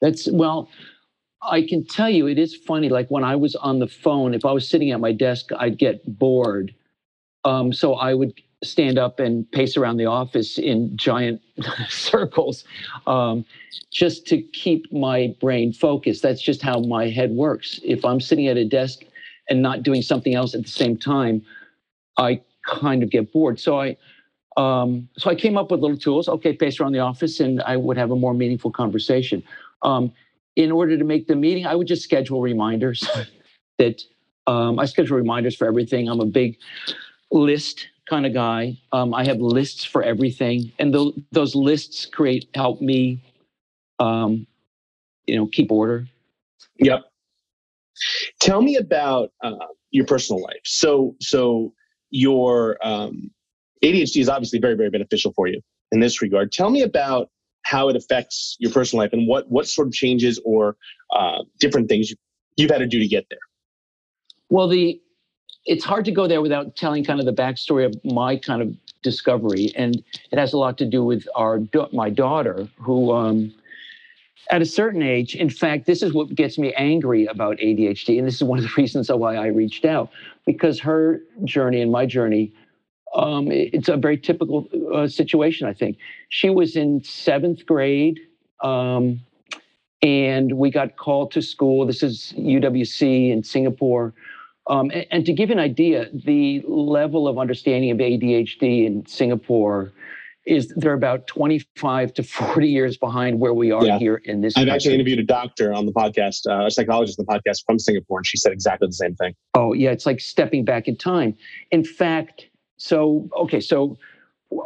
That's, 0.00 0.28
well, 0.30 0.68
I 1.42 1.62
can 1.62 1.86
tell 1.86 2.10
you 2.10 2.26
it 2.26 2.38
is 2.38 2.54
funny. 2.54 2.88
Like 2.88 3.10
when 3.10 3.24
I 3.24 3.36
was 3.36 3.54
on 3.56 3.78
the 3.78 3.86
phone, 3.86 4.34
if 4.34 4.44
I 4.44 4.52
was 4.52 4.68
sitting 4.68 4.90
at 4.90 5.00
my 5.00 5.12
desk, 5.12 5.50
I'd 5.58 5.78
get 5.78 6.02
bored. 6.18 6.74
Um, 7.44 7.72
so 7.72 7.94
I 7.94 8.14
would 8.14 8.34
stand 8.64 8.98
up 8.98 9.20
and 9.20 9.50
pace 9.52 9.76
around 9.76 9.98
the 9.98 10.06
office 10.06 10.58
in 10.58 10.96
giant 10.96 11.40
circles 11.88 12.64
um, 13.06 13.44
just 13.92 14.26
to 14.26 14.42
keep 14.42 14.90
my 14.92 15.34
brain 15.40 15.72
focused. 15.72 16.22
That's 16.22 16.42
just 16.42 16.62
how 16.62 16.80
my 16.80 17.08
head 17.08 17.30
works. 17.30 17.80
If 17.84 18.04
I'm 18.04 18.20
sitting 18.20 18.48
at 18.48 18.56
a 18.56 18.64
desk 18.64 19.00
and 19.48 19.62
not 19.62 19.82
doing 19.82 20.02
something 20.02 20.34
else 20.34 20.54
at 20.54 20.62
the 20.62 20.68
same 20.68 20.96
time, 20.96 21.44
I 22.18 22.40
kind 22.66 23.02
of 23.02 23.10
get 23.10 23.32
bored. 23.32 23.58
So 23.58 23.80
I 23.80 23.96
um, 24.56 25.08
so 25.18 25.30
I 25.30 25.34
came 25.34 25.56
up 25.56 25.70
with 25.70 25.80
little 25.80 25.98
tools. 25.98 26.28
Okay, 26.28 26.52
pace 26.54 26.80
around 26.80 26.92
the 26.92 27.00
office, 27.00 27.40
and 27.40 27.62
I 27.62 27.76
would 27.76 27.96
have 27.96 28.10
a 28.10 28.16
more 28.16 28.34
meaningful 28.34 28.70
conversation. 28.70 29.42
Um, 29.82 30.12
in 30.56 30.72
order 30.72 30.96
to 30.96 31.04
make 31.04 31.26
the 31.26 31.36
meeting, 31.36 31.66
I 31.66 31.74
would 31.74 31.86
just 31.86 32.02
schedule 32.02 32.40
reminders. 32.40 33.06
that 33.78 34.02
um, 34.46 34.78
I 34.78 34.86
schedule 34.86 35.16
reminders 35.16 35.54
for 35.54 35.66
everything. 35.66 36.08
I'm 36.08 36.20
a 36.20 36.26
big 36.26 36.56
list 37.30 37.88
kind 38.08 38.24
of 38.24 38.32
guy. 38.32 38.78
Um, 38.92 39.12
I 39.12 39.24
have 39.26 39.38
lists 39.38 39.84
for 39.84 40.02
everything, 40.02 40.72
and 40.78 40.92
th- 40.92 41.14
those 41.32 41.54
lists 41.54 42.06
create 42.06 42.48
help 42.54 42.80
me, 42.80 43.22
um, 43.98 44.46
you 45.26 45.36
know, 45.36 45.46
keep 45.46 45.70
order. 45.70 46.06
Yep. 46.78 47.04
Tell 48.40 48.62
me 48.62 48.76
about 48.76 49.32
uh, 49.42 49.66
your 49.90 50.06
personal 50.06 50.42
life. 50.42 50.60
So, 50.64 51.14
so 51.20 51.72
your 52.16 52.78
um, 52.82 53.30
ADHD 53.84 54.20
is 54.20 54.28
obviously 54.28 54.58
very, 54.58 54.74
very 54.74 54.90
beneficial 54.90 55.32
for 55.34 55.46
you 55.46 55.60
in 55.92 56.00
this 56.00 56.22
regard. 56.22 56.50
Tell 56.50 56.70
me 56.70 56.82
about 56.82 57.28
how 57.62 57.88
it 57.88 57.96
affects 57.96 58.56
your 58.58 58.70
personal 58.70 59.02
life 59.02 59.12
and 59.12 59.26
what 59.26 59.50
what 59.50 59.66
sort 59.68 59.88
of 59.88 59.92
changes 59.92 60.40
or 60.44 60.76
uh, 61.14 61.42
different 61.60 61.88
things 61.88 62.10
you, 62.10 62.16
you've 62.56 62.70
had 62.70 62.78
to 62.78 62.86
do 62.86 62.98
to 62.98 63.08
get 63.08 63.26
there. 63.28 63.40
Well, 64.48 64.68
the 64.68 65.00
it's 65.66 65.84
hard 65.84 66.04
to 66.04 66.12
go 66.12 66.28
there 66.28 66.40
without 66.40 66.76
telling 66.76 67.04
kind 67.04 67.18
of 67.18 67.26
the 67.26 67.32
backstory 67.32 67.84
of 67.84 67.94
my 68.04 68.36
kind 68.36 68.62
of 68.62 68.74
discovery, 69.02 69.72
and 69.76 70.02
it 70.30 70.38
has 70.38 70.52
a 70.52 70.58
lot 70.58 70.78
to 70.78 70.86
do 70.86 71.04
with 71.04 71.26
our 71.34 71.60
my 71.92 72.10
daughter 72.10 72.68
who. 72.78 73.12
Um, 73.12 73.54
at 74.50 74.62
a 74.62 74.66
certain 74.66 75.02
age, 75.02 75.34
in 75.34 75.50
fact, 75.50 75.86
this 75.86 76.02
is 76.02 76.12
what 76.12 76.34
gets 76.34 76.58
me 76.58 76.72
angry 76.74 77.26
about 77.26 77.58
ADHD. 77.58 78.18
And 78.18 78.26
this 78.26 78.36
is 78.36 78.44
one 78.44 78.58
of 78.58 78.64
the 78.64 78.70
reasons 78.76 79.10
why 79.10 79.36
I 79.36 79.46
reached 79.46 79.84
out 79.84 80.10
because 80.44 80.80
her 80.80 81.20
journey 81.44 81.80
and 81.80 81.90
my 81.90 82.06
journey 82.06 82.52
um, 83.14 83.50
it's 83.50 83.88
a 83.88 83.96
very 83.96 84.18
typical 84.18 84.68
uh, 84.94 85.08
situation, 85.08 85.66
I 85.66 85.72
think. 85.72 85.96
She 86.28 86.50
was 86.50 86.76
in 86.76 87.02
seventh 87.02 87.64
grade, 87.64 88.20
um, 88.62 89.20
and 90.02 90.52
we 90.52 90.70
got 90.70 90.96
called 90.96 91.32
to 91.32 91.42
school. 91.42 91.86
This 91.86 92.02
is 92.02 92.34
UWC 92.36 93.30
in 93.30 93.42
Singapore. 93.42 94.12
Um, 94.68 94.90
and, 94.90 95.06
and, 95.10 95.26
to 95.26 95.32
give 95.32 95.50
an 95.50 95.60
idea, 95.60 96.10
the 96.12 96.62
level 96.66 97.28
of 97.28 97.38
understanding 97.38 97.90
of 97.92 97.98
ADHD 97.98 98.84
in 98.84 99.06
Singapore 99.06 99.92
is 100.46 100.72
they're 100.76 100.92
about 100.92 101.26
25 101.26 102.14
to 102.14 102.22
40 102.22 102.68
years 102.68 102.96
behind 102.96 103.40
where 103.40 103.52
we 103.52 103.72
are 103.72 103.84
yeah. 103.84 103.98
here 103.98 104.16
in 104.24 104.40
this. 104.40 104.56
I've 104.56 104.62
country. 104.62 104.74
actually 104.74 104.94
interviewed 104.94 105.18
a 105.18 105.24
doctor 105.24 105.72
on 105.72 105.86
the 105.86 105.92
podcast, 105.92 106.46
uh, 106.48 106.66
a 106.66 106.70
psychologist 106.70 107.18
on 107.18 107.26
the 107.28 107.32
podcast 107.32 107.64
from 107.66 107.78
Singapore, 107.78 108.18
and 108.18 108.26
she 108.26 108.36
said 108.36 108.52
exactly 108.52 108.86
the 108.86 108.94
same 108.94 109.14
thing. 109.16 109.34
Oh, 109.54 109.72
yeah, 109.72 109.90
it's 109.90 110.06
like 110.06 110.20
stepping 110.20 110.64
back 110.64 110.88
in 110.88 110.96
time. 110.96 111.34
In 111.70 111.84
fact, 111.84 112.48
so 112.76 113.28
okay, 113.36 113.60
so 113.60 113.98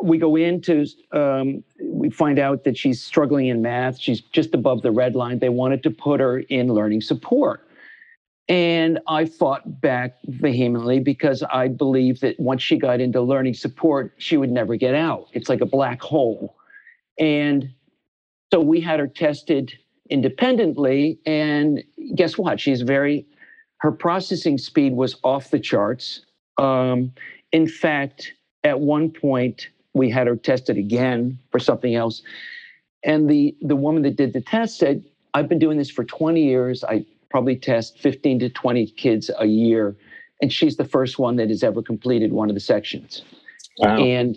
we 0.03 0.19
go 0.19 0.37
into 0.37 0.87
um, 1.13 1.65
we 1.83 2.11
find 2.11 2.39
out 2.39 2.65
that 2.65 2.77
she's 2.77 3.03
struggling 3.03 3.47
in 3.47 3.63
math. 3.63 3.99
She's 3.99 4.21
just 4.21 4.55
above 4.55 4.83
the 4.83 4.91
red 4.91 5.15
line. 5.15 5.39
They 5.39 5.49
wanted 5.49 5.83
to 5.85 5.91
put 5.91 6.21
her 6.21 6.41
in 6.41 6.73
learning 6.73 7.01
support. 7.01 7.67
And 8.51 8.99
I 9.07 9.27
fought 9.27 9.81
back 9.81 10.17
vehemently 10.27 10.99
because 10.99 11.45
I 11.45 11.69
believe 11.69 12.19
that 12.19 12.39
once 12.41 12.65
she 12.65 12.77
got 12.77 13.01
into 13.01 13.21
learning 13.21 13.55
support, 13.55 14.13
she 14.19 14.37
would 14.37 14.51
never 14.51 14.75
get 14.75 14.97
out. 14.97 15.29
It's 15.33 15.49
like 15.49 15.61
a 15.61 15.67
black 15.67 16.03
hole. 16.03 16.57
And 17.17 17.71
so 18.53 18.61
we 18.61 18.81
had 18.81 18.99
her 18.99 19.07
tested 19.07 19.73
independently. 20.11 21.21
And 21.25 21.85
guess 22.17 22.37
what? 22.37 22.59
She's 22.59 22.83
very, 22.83 23.25
her 23.77 23.93
processing 23.93 24.59
speed 24.59 24.95
was 24.95 25.15
off 25.23 25.53
the 25.53 25.61
charts. 25.61 26.27
Um, 26.59 27.13
in 27.53 27.69
fact, 27.69 28.33
at 28.65 28.81
one 28.81 29.13
point, 29.13 29.69
we 29.95 30.11
had 30.11 30.27
her 30.27 30.35
tested 30.35 30.77
again 30.77 31.39
for 31.53 31.61
something 31.61 31.95
else. 31.95 32.21
And 33.05 33.31
the, 33.31 33.57
the 33.61 33.77
woman 33.77 34.03
that 34.03 34.17
did 34.17 34.33
the 34.33 34.41
test 34.41 34.79
said, 34.79 35.05
I've 35.35 35.49
been 35.49 35.61
doing 35.61 35.79
this 35.79 35.89
for 35.89 36.03
20 36.03 36.43
years. 36.43 36.83
I 36.83 37.07
probably 37.31 37.57
test 37.57 37.99
15 37.99 38.41
to 38.41 38.51
20 38.51 38.87
kids 38.93 39.31
a 39.39 39.47
year. 39.47 39.97
And 40.43 40.53
she's 40.53 40.77
the 40.77 40.85
first 40.85 41.19
one 41.19 41.37
that 41.37 41.49
has 41.49 41.63
ever 41.63 41.83
completed 41.83 42.33
one 42.33 42.49
of 42.49 42.55
the 42.55 42.61
sections. 42.61 43.23
Wow. 43.79 43.99
And 43.99 44.37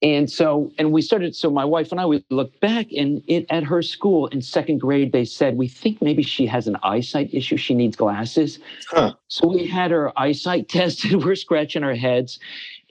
and 0.00 0.30
so, 0.30 0.70
and 0.78 0.92
we 0.92 1.02
started, 1.02 1.34
so 1.34 1.50
my 1.50 1.64
wife 1.64 1.90
and 1.90 2.00
I, 2.00 2.06
we 2.06 2.24
looked 2.30 2.60
back 2.60 2.86
and 2.92 3.20
it, 3.26 3.46
at 3.50 3.64
her 3.64 3.82
school 3.82 4.28
in 4.28 4.40
second 4.40 4.78
grade, 4.78 5.10
they 5.10 5.24
said, 5.24 5.56
we 5.56 5.66
think 5.66 6.00
maybe 6.00 6.22
she 6.22 6.46
has 6.46 6.68
an 6.68 6.76
eyesight 6.84 7.34
issue. 7.34 7.56
She 7.56 7.74
needs 7.74 7.96
glasses. 7.96 8.60
Huh. 8.88 9.14
So 9.26 9.48
we 9.48 9.66
had 9.66 9.90
her 9.90 10.16
eyesight 10.16 10.68
tested. 10.68 11.24
We're 11.24 11.34
scratching 11.34 11.82
our 11.82 11.94
heads. 11.94 12.38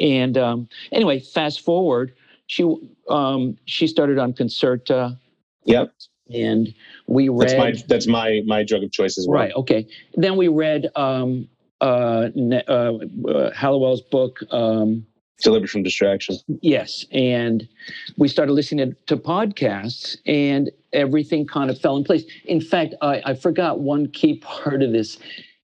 And 0.01 0.37
um, 0.37 0.67
anyway, 0.91 1.21
fast 1.21 1.61
forward, 1.61 2.13
she, 2.47 2.65
um, 3.07 3.57
she 3.65 3.87
started 3.87 4.17
on 4.17 4.33
Concerta. 4.33 5.17
Yep. 5.63 5.93
And 6.33 6.73
we 7.07 7.29
read. 7.29 7.49
That's 7.49 7.57
my, 7.57 7.83
that's 7.87 8.07
my, 8.07 8.41
my 8.45 8.63
drug 8.63 8.83
of 8.83 8.91
choice 8.91 9.17
as 9.17 9.27
well. 9.27 9.39
Right. 9.39 9.53
Okay. 9.55 9.87
Then 10.15 10.37
we 10.37 10.47
read 10.47 10.87
um, 10.95 11.47
uh, 11.81 12.29
uh, 12.67 12.93
uh, 13.29 13.51
Hallowell's 13.53 14.01
book, 14.01 14.39
um, 14.51 15.05
delivered 15.41 15.69
from 15.69 15.83
distraction. 15.83 16.37
Yes. 16.61 17.05
And 17.11 17.67
we 18.17 18.27
started 18.27 18.53
listening 18.53 18.91
to, 18.91 19.15
to, 19.15 19.17
podcasts 19.17 20.17
and 20.25 20.71
everything 20.93 21.45
kind 21.45 21.69
of 21.69 21.79
fell 21.79 21.95
in 21.97 22.03
place. 22.03 22.23
In 22.45 22.61
fact, 22.61 22.95
I, 23.01 23.21
I 23.25 23.33
forgot 23.35 23.79
one 23.79 24.07
key 24.07 24.37
part 24.41 24.81
of 24.81 24.91
this 24.91 25.17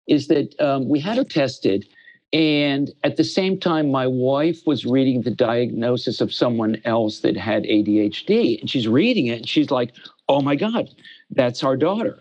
is 0.07 0.27
that 0.27 0.59
um, 0.59 0.89
we 0.89 0.99
had 0.99 1.17
her 1.17 1.23
tested. 1.23 1.87
And 2.33 2.91
at 3.03 3.17
the 3.17 3.23
same 3.23 3.59
time, 3.59 3.91
my 3.91 4.07
wife 4.07 4.61
was 4.65 4.85
reading 4.85 5.21
the 5.21 5.31
diagnosis 5.31 6.21
of 6.21 6.33
someone 6.33 6.81
else 6.85 7.19
that 7.21 7.35
had 7.35 7.63
ADHD. 7.63 8.59
And 8.59 8.69
she's 8.69 8.87
reading 8.87 9.27
it 9.27 9.39
and 9.39 9.49
she's 9.49 9.69
like, 9.69 9.93
oh 10.31 10.41
my 10.41 10.55
God, 10.55 10.89
that's 11.29 11.61
our 11.61 11.75
daughter. 11.75 12.17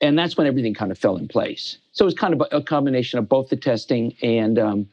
And 0.00 0.18
that's 0.18 0.36
when 0.36 0.46
everything 0.46 0.74
kind 0.74 0.90
of 0.90 0.98
fell 0.98 1.16
in 1.16 1.28
place. 1.28 1.78
So 1.92 2.04
it 2.04 2.06
was 2.06 2.14
kind 2.14 2.34
of 2.34 2.42
a, 2.50 2.62
combination 2.62 3.18
of 3.18 3.28
both 3.28 3.50
the 3.50 3.56
testing 3.56 4.14
and 4.22 4.58
um, 4.58 4.88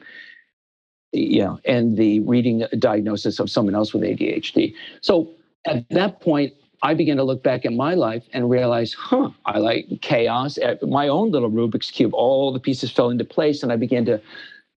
you 1.14 1.44
know, 1.44 1.60
and 1.66 1.98
the 1.98 2.20
reading 2.22 2.66
diagnosis 2.80 3.40
of 3.40 3.50
someone 3.50 3.76
else 3.76 3.94
with 3.94 4.04
ADHD. 4.04 4.74
So 5.02 5.32
at 5.66 5.88
that 5.90 6.20
point, 6.20 6.54
I 6.82 6.94
began 6.94 7.16
to 7.18 7.24
look 7.24 7.44
back 7.44 7.66
at 7.66 7.72
my 7.72 7.94
life 7.94 8.24
and 8.34 8.50
realize, 8.50 8.94
huh, 8.94 9.30
I 9.46 9.60
like 9.60 9.86
chaos. 10.02 10.58
At 10.58 10.84
my 10.84 11.08
own 11.08 11.32
little 11.32 11.52
Rubik's 11.52 11.92
cube, 11.92 12.14
all 12.14 12.52
the 12.52 12.60
pieces 12.60 12.92
fell 12.92 13.10
into 13.10 13.24
place, 13.24 13.64
and 13.64 13.72
I 13.72 13.78
began 13.78 14.04
to 14.06 14.22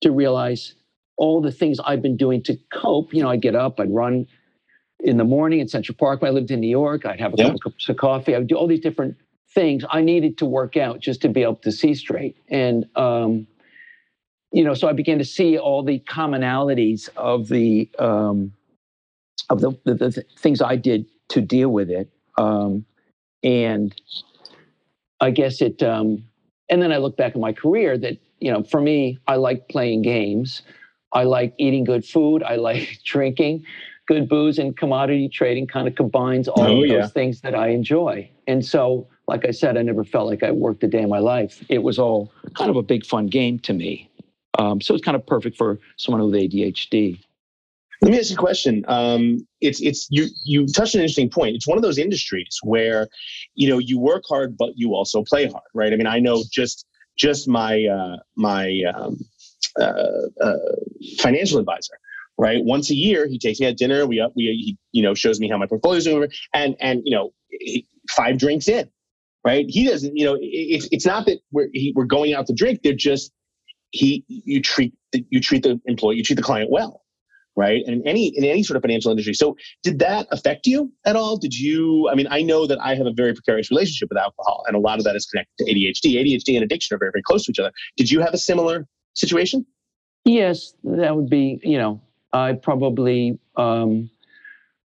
to 0.02 0.12
realize 0.12 0.74
all 1.16 1.40
the 1.40 1.50
things 1.50 1.80
I've 1.80 2.02
been 2.02 2.16
doing 2.16 2.42
to 2.44 2.56
cope. 2.72 3.12
You 3.12 3.22
know, 3.22 3.30
I'd 3.30 3.42
get 3.42 3.56
up, 3.56 3.80
I'd 3.80 3.92
run 3.92 4.28
in 5.00 5.16
the 5.16 5.24
morning 5.24 5.60
in 5.60 5.68
Central 5.68 5.96
Park 5.96 6.22
when 6.22 6.30
I 6.30 6.34
lived 6.34 6.50
in 6.50 6.60
New 6.60 6.68
York. 6.68 7.04
I'd 7.06 7.20
have 7.20 7.34
a 7.34 7.36
yeah. 7.36 7.44
couple 7.44 7.60
cups 7.60 7.88
of 7.88 7.96
coffee. 7.96 8.34
I 8.34 8.38
would 8.38 8.46
do 8.46 8.56
all 8.56 8.66
these 8.66 8.80
different 8.80 9.16
things 9.54 9.84
I 9.90 10.02
needed 10.02 10.38
to 10.38 10.46
work 10.46 10.76
out 10.76 11.00
just 11.00 11.22
to 11.22 11.28
be 11.28 11.42
able 11.42 11.56
to 11.56 11.72
see 11.72 11.94
straight. 11.94 12.36
And 12.48 12.86
um, 12.96 13.46
you 14.52 14.64
know, 14.64 14.74
so 14.74 14.88
I 14.88 14.92
began 14.92 15.18
to 15.18 15.24
see 15.24 15.58
all 15.58 15.82
the 15.82 15.98
commonalities 16.00 17.08
of 17.16 17.48
the 17.48 17.90
um, 17.98 18.52
of 19.50 19.60
the, 19.60 19.78
the, 19.84 19.94
the 19.94 20.24
things 20.38 20.62
I 20.62 20.76
did 20.76 21.06
to 21.28 21.40
deal 21.40 21.68
with 21.68 21.90
it, 21.90 22.10
um, 22.38 22.84
and 23.42 23.94
I 25.20 25.30
guess 25.30 25.60
it. 25.60 25.82
Um, 25.82 26.24
and 26.68 26.82
then 26.82 26.90
I 26.90 26.96
look 26.96 27.16
back 27.16 27.32
at 27.32 27.40
my 27.40 27.52
career 27.52 27.96
that 27.98 28.18
you 28.40 28.52
know, 28.52 28.62
for 28.62 28.80
me, 28.80 29.18
I 29.26 29.36
like 29.36 29.68
playing 29.68 30.02
games. 30.02 30.62
I 31.12 31.24
like 31.24 31.54
eating 31.58 31.84
good 31.84 32.04
food. 32.04 32.42
I 32.42 32.56
like 32.56 33.00
drinking 33.04 33.64
good 34.06 34.28
booze, 34.28 34.58
and 34.58 34.76
commodity 34.76 35.28
trading 35.28 35.66
kind 35.66 35.88
of 35.88 35.94
combines 35.94 36.48
all 36.48 36.62
oh, 36.62 36.82
of 36.82 36.88
those 36.88 37.12
things 37.12 37.40
that 37.42 37.54
I 37.54 37.68
enjoy. 37.68 38.30
And 38.46 38.64
so, 38.64 39.08
like 39.28 39.44
I 39.44 39.50
said, 39.50 39.76
I 39.76 39.82
never 39.82 40.04
felt 40.04 40.28
like 40.28 40.42
I 40.42 40.50
worked 40.50 40.84
a 40.84 40.88
day 40.88 41.02
in 41.02 41.08
my 41.08 41.18
life. 41.18 41.64
It 41.68 41.82
was 41.82 41.98
all 41.98 42.32
kind 42.54 42.70
of 42.70 42.76
a 42.76 42.82
big 42.82 43.04
fun 43.04 43.26
game 43.26 43.58
to 43.60 43.72
me. 43.72 44.10
Um, 44.58 44.80
so 44.80 44.94
it's 44.94 45.04
kind 45.04 45.16
of 45.16 45.26
perfect 45.26 45.56
for 45.56 45.78
someone 45.96 46.22
with 46.24 46.34
ADHD. 46.40 47.20
Let 48.02 48.10
me 48.10 48.18
ask 48.18 48.30
you 48.30 48.36
a 48.36 48.38
question. 48.38 48.84
Um, 48.88 49.46
it's 49.60 49.80
it's 49.80 50.06
you 50.10 50.26
you 50.44 50.66
touched 50.66 50.94
an 50.94 51.00
interesting 51.00 51.30
point. 51.30 51.56
It's 51.56 51.66
one 51.66 51.78
of 51.78 51.82
those 51.82 51.98
industries 51.98 52.58
where, 52.62 53.08
you 53.54 53.68
know, 53.68 53.78
you 53.78 53.98
work 53.98 54.24
hard, 54.28 54.56
but 54.56 54.72
you 54.76 54.94
also 54.94 55.22
play 55.22 55.46
hard, 55.46 55.64
right? 55.74 55.92
I 55.92 55.96
mean, 55.96 56.06
I 56.06 56.18
know 56.18 56.44
just 56.52 56.86
just 57.16 57.48
my 57.48 57.84
uh, 57.86 58.18
my 58.36 58.82
um, 58.94 59.18
uh, 59.80 60.02
uh, 60.40 60.56
financial 61.18 61.58
advisor, 61.58 61.98
right? 62.38 62.64
Once 62.64 62.90
a 62.90 62.94
year, 62.94 63.26
he 63.26 63.38
takes 63.38 63.60
me 63.60 63.66
out 63.66 63.76
dinner. 63.76 64.06
We 64.06 64.20
uh, 64.20 64.28
we 64.34 64.44
he 64.44 64.78
you 64.92 65.02
know 65.02 65.14
shows 65.14 65.40
me 65.40 65.48
how 65.48 65.58
my 65.58 65.66
portfolio 65.66 65.98
is 65.98 66.04
doing, 66.04 66.28
and 66.54 66.76
and 66.80 67.02
you 67.04 67.16
know 67.16 67.30
five 68.10 68.38
drinks 68.38 68.68
in, 68.68 68.88
right? 69.44 69.66
He 69.68 69.86
doesn't, 69.88 70.16
you 70.16 70.24
know, 70.24 70.36
it's 70.40 70.88
it's 70.90 71.06
not 71.06 71.26
that 71.26 71.38
we're 71.52 71.68
he, 71.72 71.92
we're 71.96 72.04
going 72.04 72.34
out 72.34 72.46
to 72.46 72.54
drink. 72.54 72.80
They're 72.82 72.92
just 72.92 73.32
he 73.92 74.24
you 74.28 74.60
treat 74.60 74.94
the, 75.12 75.24
you 75.30 75.40
treat 75.40 75.62
the 75.62 75.80
employee 75.86 76.16
you 76.16 76.22
treat 76.22 76.36
the 76.36 76.42
client 76.42 76.70
well 76.70 77.02
right 77.56 77.82
and 77.86 78.02
in 78.02 78.06
any 78.06 78.26
in 78.36 78.44
any 78.44 78.62
sort 78.62 78.76
of 78.76 78.82
financial 78.82 79.10
industry 79.10 79.32
so 79.32 79.56
did 79.82 79.98
that 79.98 80.26
affect 80.30 80.66
you 80.66 80.92
at 81.04 81.16
all 81.16 81.36
did 81.36 81.54
you 81.54 82.08
i 82.10 82.14
mean 82.14 82.26
i 82.30 82.42
know 82.42 82.66
that 82.66 82.78
i 82.80 82.94
have 82.94 83.06
a 83.06 83.12
very 83.12 83.32
precarious 83.32 83.70
relationship 83.70 84.08
with 84.10 84.18
alcohol 84.18 84.64
and 84.66 84.76
a 84.76 84.78
lot 84.78 84.98
of 84.98 85.04
that 85.04 85.16
is 85.16 85.26
connected 85.26 85.64
to 85.64 85.72
adhd 85.72 86.02
adhd 86.04 86.54
and 86.54 86.64
addiction 86.64 86.94
are 86.94 86.98
very 86.98 87.10
very 87.12 87.22
close 87.22 87.44
to 87.44 87.50
each 87.50 87.58
other 87.58 87.72
did 87.96 88.10
you 88.10 88.20
have 88.20 88.34
a 88.34 88.38
similar 88.38 88.86
situation 89.14 89.64
yes 90.24 90.74
that 90.84 91.14
would 91.16 91.30
be 91.30 91.58
you 91.62 91.78
know 91.78 92.00
i 92.36 92.52
probably 92.52 93.38
um 93.56 94.10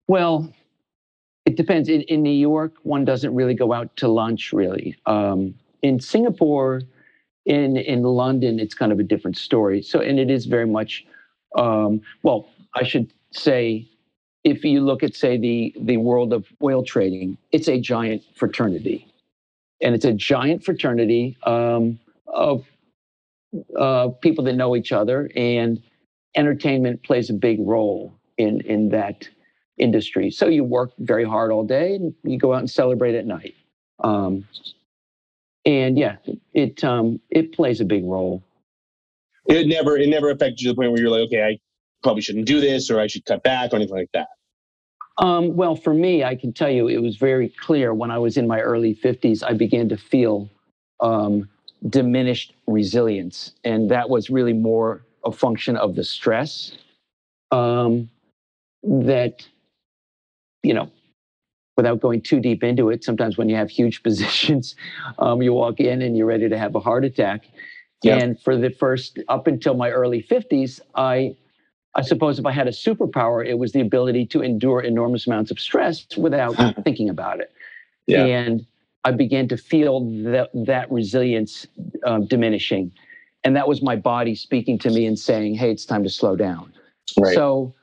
well 0.09 0.53
it 1.47 1.57
depends. 1.57 1.89
In, 1.89 2.03
in 2.03 2.23
new 2.23 2.41
york 2.51 2.75
one 2.83 3.05
doesn't 3.05 3.35
really 3.35 3.55
go 3.55 3.73
out 3.73 3.95
to 3.97 4.09
lunch 4.09 4.53
really. 4.53 4.97
Um 5.07 5.55
in 5.83 6.01
singapore 6.01 6.83
in 7.47 7.77
in 7.77 8.03
London, 8.03 8.61
it's 8.61 8.75
kind 8.75 8.93
of 8.93 8.99
a 8.99 9.03
different 9.03 9.37
story. 9.37 9.83
So, 9.83 10.01
and 10.01 10.19
it 10.19 10.31
is 10.31 10.47
very 10.47 10.67
much, 10.67 11.07
um, 11.57 12.01
well, 12.23 12.49
I 12.75 12.85
should 12.85 13.13
say, 13.33 13.89
if 14.45 14.65
you 14.65 14.81
look 14.81 15.03
at 15.03 15.15
say 15.15 15.37
the 15.37 15.75
the 15.81 15.97
world 15.97 16.33
of 16.33 16.47
oil 16.63 16.83
trading, 16.85 17.39
it's 17.53 17.69
a 17.69 17.81
giant 17.81 18.23
fraternity, 18.37 19.07
and 19.83 19.95
it's 19.95 20.05
a 20.05 20.13
giant 20.13 20.65
fraternity 20.65 21.37
um, 21.45 21.99
of 22.27 22.65
uh, 23.79 24.09
people 24.21 24.45
that 24.45 24.55
know 24.55 24.77
each 24.77 24.93
other, 24.93 25.31
and 25.35 25.83
entertainment 26.37 27.03
plays 27.03 27.31
a 27.31 27.35
big 27.35 27.59
role 27.61 28.15
in 28.39 28.61
in 28.63 28.91
that 28.91 29.29
industry. 29.79 30.31
So 30.31 30.47
you 30.47 30.65
work 30.65 30.93
very 30.99 31.25
hard 31.25 31.51
all 31.51 31.65
day 31.65 31.95
and 31.95 32.15
you 32.23 32.39
go 32.39 32.53
out 32.53 32.61
and 32.61 32.71
celebrate 32.71 33.15
at 33.15 33.27
night. 33.27 33.55
Um, 34.03 34.47
and 35.65 35.99
yeah, 35.99 36.17
it 36.55 36.83
um, 36.85 37.21
it 37.31 37.53
plays 37.53 37.81
a 37.81 37.85
big 37.85 38.05
role. 38.05 38.43
It 39.47 39.67
never 39.67 39.97
it 39.97 40.09
never 40.09 40.31
affected 40.31 40.61
you 40.61 40.69
to 40.69 40.73
the 40.73 40.77
point 40.77 40.93
where 40.93 41.01
you're 41.01 41.11
like, 41.11 41.27
okay, 41.27 41.43
I 41.43 41.59
probably 42.03 42.23
shouldn't 42.23 42.47
do 42.47 42.61
this, 42.61 42.91
or 42.91 43.01
I 43.01 43.07
should 43.07 43.25
cut 43.25 43.43
back, 43.43 43.73
or 43.73 43.77
anything 43.77 43.97
like 43.97 44.11
that. 44.15 44.29
Um, 45.19 45.55
well, 45.55 45.77
for 45.77 45.93
me, 45.93 46.25
I 46.25 46.35
can 46.35 46.53
tell 46.53 46.71
you, 46.71 46.89
it 46.89 47.03
was 47.03 47.17
very 47.17 47.51
clear 47.61 47.93
when 47.93 48.11
I 48.11 48.19
was 48.19 48.39
in 48.39 48.47
my 48.47 48.61
early 48.61 48.95
50s. 48.95 49.43
I 49.43 49.53
began 49.53 49.89
to 49.91 49.99
feel 49.99 50.49
um, 51.01 51.49
diminished 51.91 52.55
resilience, 52.67 53.53
and 53.65 53.91
that 53.91 54.09
was 54.09 54.31
really 54.31 54.55
more 54.55 55.03
a 55.25 55.33
function 55.33 55.77
of 55.77 55.95
the 55.95 56.05
stress 56.05 56.73
um, 57.51 58.09
that 58.83 59.47
you 60.63 60.75
know 60.75 60.91
without 61.81 62.01
going 62.01 62.21
too 62.21 62.41
deep 62.41 62.63
into 62.63 62.91
it, 62.91 63.03
sometimes 63.03 63.39
when 63.39 63.49
you 63.49 63.57
have 63.57 63.71
huge 63.71 64.03
positions, 64.09 64.77
um, 65.19 65.41
you 65.41 65.55
walk 65.55 65.81
in 65.81 66.03
and 66.03 66.17
you're 66.17 66.27
ready 66.27 66.49
to 66.49 66.59
have 66.59 66.75
a 66.75 66.81
heart 66.81 67.05
attack. 67.05 67.47
Yep. 68.03 68.23
And 68.23 68.41
for 68.41 68.57
the 68.57 68.71
first, 68.71 69.19
up 69.29 69.47
until 69.47 69.75
my 69.75 69.91
early 69.91 70.23
50s, 70.23 70.81
I, 70.95 71.37
I 71.95 72.03
suppose 72.03 72.39
if 72.39 72.45
I 72.45 72.53
had 72.53 72.67
a 72.67 72.71
superpower, 72.71 73.47
it 73.47 73.59
was 73.59 73.73
the 73.73 73.81
ability 73.81 74.27
to 74.27 74.43
endure 74.43 74.81
enormous 74.81 75.27
amounts 75.27 75.51
of 75.51 75.59
stress 75.59 76.07
without 76.19 76.55
thinking 76.85 77.09
about 77.09 77.41
it. 77.41 77.51
Yeah. 78.07 78.25
And 78.25 78.67
I 79.05 79.13
began 79.13 79.49
to 79.49 79.57
feel 79.57 80.01
that, 80.25 80.51
that 80.55 80.91
resilience 80.91 81.67
uh, 82.05 82.19
diminishing. 82.19 82.93
And 83.45 83.57
that 83.57 83.67
was 83.67 83.83
my 83.83 83.97
body 83.97 84.35
speaking 84.35 84.79
to 84.81 84.91
me 84.91 85.07
and 85.07 85.19
saying, 85.19 85.55
hey, 85.55 85.71
it's 85.71 85.85
time 85.85 86.03
to 86.03 86.11
slow 86.11 86.37
down. 86.37 86.73
Right. 87.19 87.35
So 87.35 87.75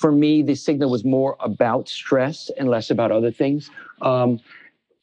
for 0.00 0.12
me, 0.12 0.42
the 0.42 0.54
signal 0.54 0.90
was 0.90 1.04
more 1.04 1.36
about 1.40 1.88
stress 1.88 2.50
and 2.58 2.68
less 2.68 2.90
about 2.90 3.10
other 3.12 3.30
things. 3.30 3.70
Um, 4.00 4.40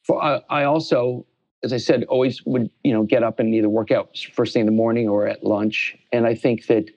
for, 0.02 0.22
I, 0.22 0.40
I 0.48 0.64
also, 0.64 1.24
as 1.62 1.72
I 1.72 1.76
said, 1.76 2.04
always 2.04 2.44
would 2.46 2.70
you 2.82 2.92
know 2.92 3.04
get 3.04 3.22
up 3.22 3.38
and 3.38 3.54
either 3.54 3.68
work 3.68 3.90
out 3.90 4.18
first 4.32 4.52
thing 4.52 4.60
in 4.60 4.66
the 4.66 4.72
morning 4.72 5.08
or 5.08 5.26
at 5.26 5.44
lunch. 5.44 5.96
And 6.12 6.26
I 6.26 6.34
think 6.34 6.66
that 6.66 6.90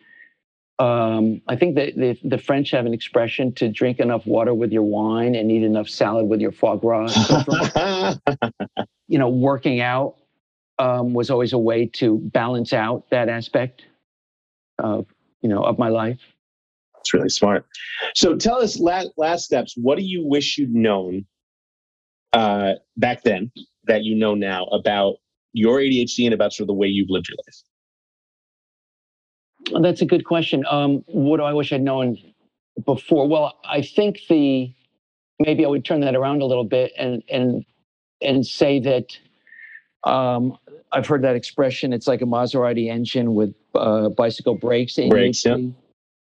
um, 0.79 1.41
I 1.47 1.55
think 1.55 1.75
that 1.75 1.95
the, 1.95 2.17
the, 2.23 2.39
French 2.39 2.71
have 2.71 2.87
an 2.87 2.93
expression 2.93 3.53
to 3.53 3.69
drink 3.69 3.99
enough 3.99 4.25
water 4.25 4.51
with 4.51 4.71
your 4.71 4.81
wine 4.81 5.35
and 5.35 5.51
eat 5.51 5.61
enough 5.61 5.87
salad 5.87 6.27
with 6.27 6.41
your 6.41 6.51
foie 6.51 6.75
gras. 6.75 7.13
you 9.07 9.19
know, 9.19 9.29
working 9.29 9.79
out 9.79 10.15
um, 10.79 11.13
was 11.13 11.29
always 11.29 11.53
a 11.53 11.57
way 11.57 11.85
to 11.85 12.17
balance 12.17 12.73
out 12.73 13.09
that 13.11 13.29
aspect 13.29 13.83
of 14.79 15.05
you 15.41 15.49
know 15.49 15.63
of 15.63 15.77
my 15.77 15.89
life. 15.89 16.19
It's 16.99 17.13
really 17.13 17.29
smart. 17.29 17.65
So 18.15 18.35
tell 18.35 18.61
us 18.61 18.79
last, 18.79 19.09
last 19.17 19.45
steps. 19.45 19.73
What 19.75 19.97
do 19.97 20.03
you 20.03 20.23
wish 20.25 20.57
you'd 20.57 20.73
known 20.73 21.25
uh, 22.33 22.73
back 22.95 23.23
then 23.23 23.51
that 23.85 24.03
you 24.03 24.15
know 24.15 24.35
now 24.35 24.65
about 24.65 25.15
your 25.53 25.79
ADHD 25.79 26.25
and 26.25 26.33
about 26.33 26.53
sort 26.53 26.65
of 26.65 26.67
the 26.67 26.73
way 26.73 26.87
you've 26.87 27.09
lived 27.09 27.27
your 27.29 27.37
life? 27.45 27.55
That's 29.83 30.01
a 30.01 30.05
good 30.05 30.25
question. 30.25 30.63
Um, 30.69 31.03
what 31.07 31.37
do 31.37 31.43
I 31.43 31.53
wish 31.53 31.73
I'd 31.73 31.81
known 31.81 32.17
before? 32.85 33.27
Well, 33.27 33.57
I 33.63 33.81
think 33.81 34.21
the 34.29 34.73
maybe 35.39 35.65
I 35.65 35.67
would 35.67 35.85
turn 35.85 36.01
that 36.01 36.15
around 36.15 36.41
a 36.41 36.45
little 36.45 36.63
bit 36.63 36.91
and 36.97 37.23
and 37.29 37.65
and 38.21 38.45
say 38.45 38.79
that 38.79 39.17
um, 40.09 40.57
I've 40.93 41.07
heard 41.07 41.21
that 41.23 41.35
expression. 41.35 41.93
It's 41.93 42.07
like 42.07 42.21
a 42.21 42.25
Maserati 42.25 42.89
engine 42.89 43.33
with 43.33 43.53
uh, 43.75 44.09
bicycle 44.09 44.55
brakes. 44.55 44.95
Brakes, 44.95 45.45
yeah. 45.45 45.57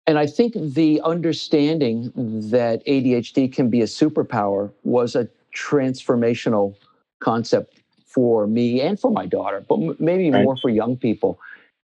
And 0.05 0.19
I 0.19 0.27
think 0.27 0.53
the 0.55 1.01
understanding 1.01 2.11
that 2.15 2.85
ADHD 2.85 3.51
can 3.51 3.69
be 3.69 3.81
a 3.81 3.85
superpower 3.85 4.71
was 4.83 5.15
a 5.15 5.29
transformational 5.55 6.75
concept 7.21 7.79
for 8.05 8.45
me 8.45 8.81
and 8.81 8.99
for 8.99 9.11
my 9.11 9.25
daughter, 9.25 9.65
but 9.67 9.99
maybe 9.99 10.29
right. 10.29 10.43
more 10.43 10.57
for 10.57 10.69
young 10.69 10.97
people. 10.97 11.39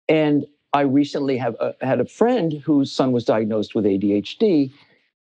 And 0.07 0.45
I 0.73 0.81
recently 0.81 1.37
have 1.37 1.55
uh, 1.59 1.73
had 1.81 1.99
a 1.99 2.05
friend 2.05 2.53
whose 2.53 2.91
son 2.91 3.11
was 3.11 3.25
diagnosed 3.25 3.75
with 3.75 3.85
ADHD. 3.85 4.71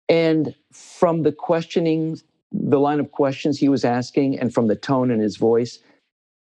And 0.08 0.54
from 0.72 1.22
the 1.22 1.32
questioning, 1.32 2.18
the 2.52 2.78
line 2.78 3.00
of 3.00 3.10
questions 3.12 3.58
he 3.58 3.68
was 3.68 3.84
asking, 3.84 4.38
and 4.38 4.52
from 4.52 4.66
the 4.66 4.76
tone 4.76 5.10
in 5.10 5.20
his 5.20 5.36
voice, 5.36 5.78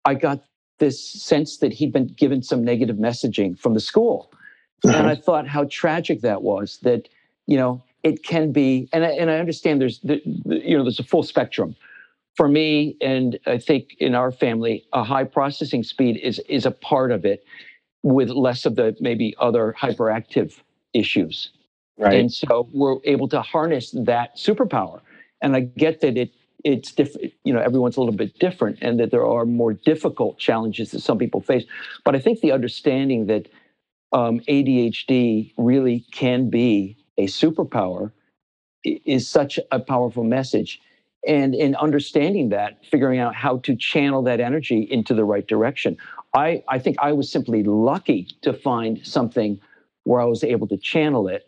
I 0.05 0.15
got 0.15 0.43
this 0.81 0.97
sense 1.01 1.59
that 1.59 1.71
he'd 1.71 1.93
been 1.93 2.07
given 2.07 2.43
some 2.43 2.61
negative 2.65 2.97
messaging 2.97 3.57
from 3.57 3.73
the 3.73 3.79
school. 3.79 4.17
And 4.83 5.07
I 5.07 5.13
uh-huh. 5.13 5.21
thought 5.25 5.47
how 5.47 5.63
tragic 5.71 6.19
that 6.21 6.41
was 6.41 6.79
that, 6.81 7.07
you 7.47 7.55
know, 7.55 7.81
it 8.03 8.23
can 8.23 8.51
be, 8.51 8.89
and 8.91 9.05
I, 9.05 9.11
and 9.11 9.29
I 9.31 9.37
understand 9.39 9.79
there's, 9.79 9.99
the, 9.99 10.19
you 10.25 10.75
know, 10.75 10.83
there's 10.83 10.99
a 10.99 11.09
full 11.13 11.23
spectrum. 11.23 11.75
For 12.35 12.47
me, 12.47 12.97
and 13.01 13.37
I 13.45 13.57
think 13.57 13.95
in 13.99 14.15
our 14.15 14.31
family, 14.31 14.85
a 14.93 15.03
high 15.03 15.25
processing 15.25 15.83
speed 15.83 16.17
is 16.29 16.39
is 16.47 16.65
a 16.65 16.71
part 16.71 17.11
of 17.11 17.25
it, 17.25 17.43
with 18.03 18.29
less 18.29 18.65
of 18.65 18.75
the 18.75 18.95
maybe 18.99 19.35
other 19.37 19.75
hyperactive 19.79 20.61
issues. 20.93 21.51
Right. 21.97 22.19
And 22.19 22.31
so 22.31 22.69
we're 22.73 22.97
able 23.03 23.27
to 23.27 23.41
harness 23.41 23.91
that 23.91 24.37
superpower. 24.37 25.01
And 25.41 25.55
I 25.55 25.61
get 25.83 25.99
that 26.01 26.17
it 26.17 26.31
it's 26.63 26.91
different, 26.91 27.33
you 27.43 27.53
know, 27.53 27.59
everyone's 27.59 27.97
a 27.97 27.99
little 27.99 28.15
bit 28.15 28.37
different 28.39 28.79
and 28.81 28.99
that 28.99 29.11
there 29.11 29.25
are 29.25 29.45
more 29.45 29.73
difficult 29.73 30.37
challenges 30.37 30.91
that 30.91 31.01
some 31.01 31.17
people 31.17 31.41
face. 31.41 31.65
But 32.05 32.15
I 32.15 32.19
think 32.19 32.41
the 32.41 32.51
understanding 32.51 33.27
that 33.27 33.47
um, 34.13 34.39
ADHD 34.41 35.53
really 35.57 36.05
can 36.11 36.49
be 36.49 36.97
a 37.17 37.27
superpower 37.27 38.11
is 38.83 39.27
such 39.27 39.59
a 39.71 39.79
powerful 39.79 40.23
message. 40.23 40.79
And 41.27 41.53
in 41.53 41.75
understanding 41.75 42.49
that, 42.49 42.83
figuring 42.85 43.19
out 43.19 43.35
how 43.35 43.57
to 43.59 43.75
channel 43.75 44.23
that 44.23 44.39
energy 44.39 44.87
into 44.89 45.13
the 45.13 45.23
right 45.23 45.47
direction. 45.47 45.97
I, 46.33 46.63
I 46.67 46.79
think 46.79 46.97
I 46.99 47.11
was 47.11 47.31
simply 47.31 47.63
lucky 47.63 48.27
to 48.41 48.53
find 48.53 49.05
something 49.05 49.59
where 50.03 50.19
I 50.19 50.25
was 50.25 50.43
able 50.43 50.67
to 50.67 50.77
channel 50.77 51.27
it 51.27 51.47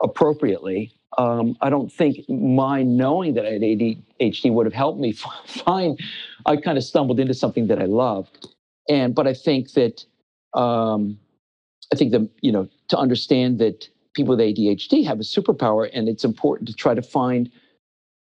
appropriately. 0.00 0.92
Um, 1.16 1.56
I 1.60 1.70
don't 1.70 1.90
think 1.90 2.28
my 2.28 2.82
knowing 2.82 3.34
that 3.34 3.46
I 3.46 3.52
had 3.52 3.62
ADHD 3.62 4.52
would 4.52 4.66
have 4.66 4.74
helped 4.74 5.00
me 5.00 5.12
find. 5.46 5.98
I 6.46 6.56
kind 6.56 6.76
of 6.76 6.84
stumbled 6.84 7.18
into 7.18 7.34
something 7.34 7.68
that 7.68 7.80
I 7.80 7.86
loved, 7.86 8.48
and 8.88 9.14
but 9.14 9.26
I 9.26 9.34
think 9.34 9.72
that 9.72 10.04
um, 10.54 11.18
I 11.92 11.96
think 11.96 12.12
that 12.12 12.28
you 12.42 12.52
know 12.52 12.68
to 12.88 12.98
understand 12.98 13.58
that 13.58 13.88
people 14.14 14.36
with 14.36 14.40
ADHD 14.40 15.04
have 15.06 15.18
a 15.20 15.22
superpower, 15.22 15.88
and 15.92 16.08
it's 16.08 16.24
important 16.24 16.68
to 16.68 16.74
try 16.74 16.94
to 16.94 17.02
find 17.02 17.50